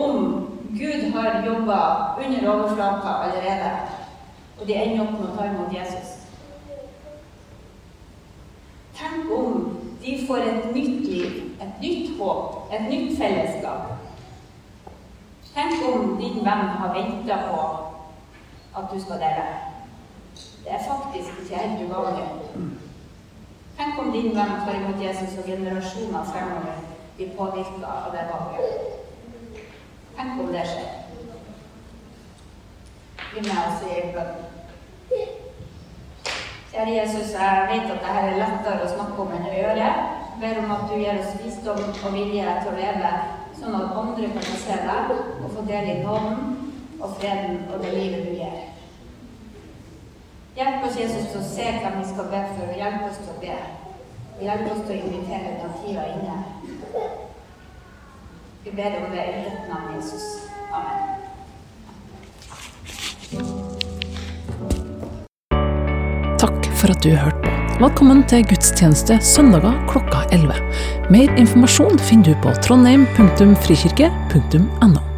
Om 0.00 0.46
Gud 0.78 1.12
har 1.14 1.46
jobba 1.46 1.80
under 2.24 2.52
overflata 2.52 3.08
allerede, 3.24 3.70
og 4.60 4.66
de 4.66 4.74
ender 4.74 5.02
opp 5.04 5.12
med 5.18 5.28
å 5.28 5.36
ta 5.36 5.46
imot 5.48 5.74
Jesus. 5.74 6.12
Tenk 9.00 9.32
om 9.32 9.80
de 10.02 10.26
får 10.26 10.36
et 10.36 10.74
nytt 10.74 11.00
liv, 11.08 11.40
et 11.60 11.80
nytt 11.82 12.18
håp, 12.18 12.72
et 12.72 12.86
nytt 12.88 13.18
fellesskap. 13.18 13.90
Tenk 15.54 15.82
om 15.92 16.14
din 16.20 16.38
venn 16.44 16.70
har 16.80 16.94
venta 16.94 17.40
på 17.48 17.62
at 18.76 18.92
du 18.92 19.00
skal 19.00 19.20
dele. 19.24 19.48
Det 20.64 20.72
er 20.76 20.86
faktisk 20.86 21.42
ikke 21.42 21.64
helt 21.64 21.82
uvanlig. 21.88 22.28
Tenk 23.76 23.98
om 23.98 24.12
din 24.12 24.32
venn 24.36 24.56
tar 24.64 24.78
imot 24.78 25.02
Jesus 25.02 25.38
og 25.38 25.50
generasjoner 25.50 26.32
fremover 26.32 26.80
blir 27.16 27.36
påvirka 27.36 27.86
av 28.06 28.12
det 28.12 28.24
valget. 28.32 28.89
Tenk 30.20 30.40
om 30.40 30.52
det 30.52 30.62
skjer. 30.68 30.88
Bli 33.32 33.42
med 33.46 33.58
oss 33.60 33.84
i 33.88 34.00
bønn. 34.12 34.32
Kjære 36.72 36.96
Jesus, 36.96 37.30
jeg 37.32 37.68
vet 37.70 37.86
at 37.86 38.02
dette 38.02 38.16
er 38.24 38.36
lettere 38.36 38.84
å 38.84 38.90
snakke 38.90 39.22
om 39.24 39.32
enn 39.32 39.46
å 39.48 39.54
gjøre. 39.54 39.86
Jeg 39.86 40.42
ber 40.42 40.60
om 40.60 40.74
at 40.74 40.84
du 40.90 40.98
gir 41.00 41.22
oss 41.22 41.38
visdom 41.40 41.80
og 41.86 42.12
vilje 42.18 42.56
til 42.58 42.68
å 42.68 42.76
leve 42.76 43.14
sånn 43.62 43.78
at 43.78 43.96
andre 44.02 44.28
kan 44.34 44.60
se 44.66 44.76
deg 44.90 45.14
og 45.14 45.48
få 45.56 45.64
del 45.72 45.88
i 45.94 45.96
nåden 46.02 46.44
og 47.00 47.16
freden 47.16 47.64
og 47.70 47.80
det 47.80 47.94
livet 47.96 48.28
du 48.28 48.36
gir. 48.42 48.60
Hjelp 50.60 50.84
oss, 50.84 51.00
Jesus, 51.00 51.32
til 51.32 51.40
å 51.40 51.48
se 51.48 51.72
hvem 51.78 51.98
vi 52.02 52.06
skal 52.12 52.28
be 52.34 52.44
for, 52.52 52.68
og 52.68 52.84
hjelp 52.84 53.08
oss 53.08 53.24
til 53.24 53.32
å 53.32 53.40
be. 53.40 53.58
Hjelp 54.44 54.70
oss 54.74 54.84
til 54.84 54.98
å 54.98 55.02
invitere 55.14 55.56
den 55.64 55.76
tida 55.80 56.08
inne. 56.12 56.38
Vi 58.64 58.70
ber 58.70 59.04
om 59.04 59.10
det 59.12 59.24
i 59.24 59.44
ditt 59.44 59.68
navn, 59.68 59.94
Jesus. 59.96 60.22
Amen. 60.72 60.98
Takk 66.38 66.66
for 66.76 66.90
at 66.92 67.04
du 67.04 67.10
hørte 67.16 67.40
på. 67.46 67.50
Velkommen 67.80 68.20
til 68.28 68.44
gudstjeneste 68.50 69.16
søndager 69.24 69.72
klokka 69.88 70.18
11. 70.36 70.52
Mer 71.08 71.28
informasjon 71.40 71.96
finner 72.10 72.26
du 72.28 72.34
på 72.44 72.50
trondheim.frikirke.no. 72.66 75.09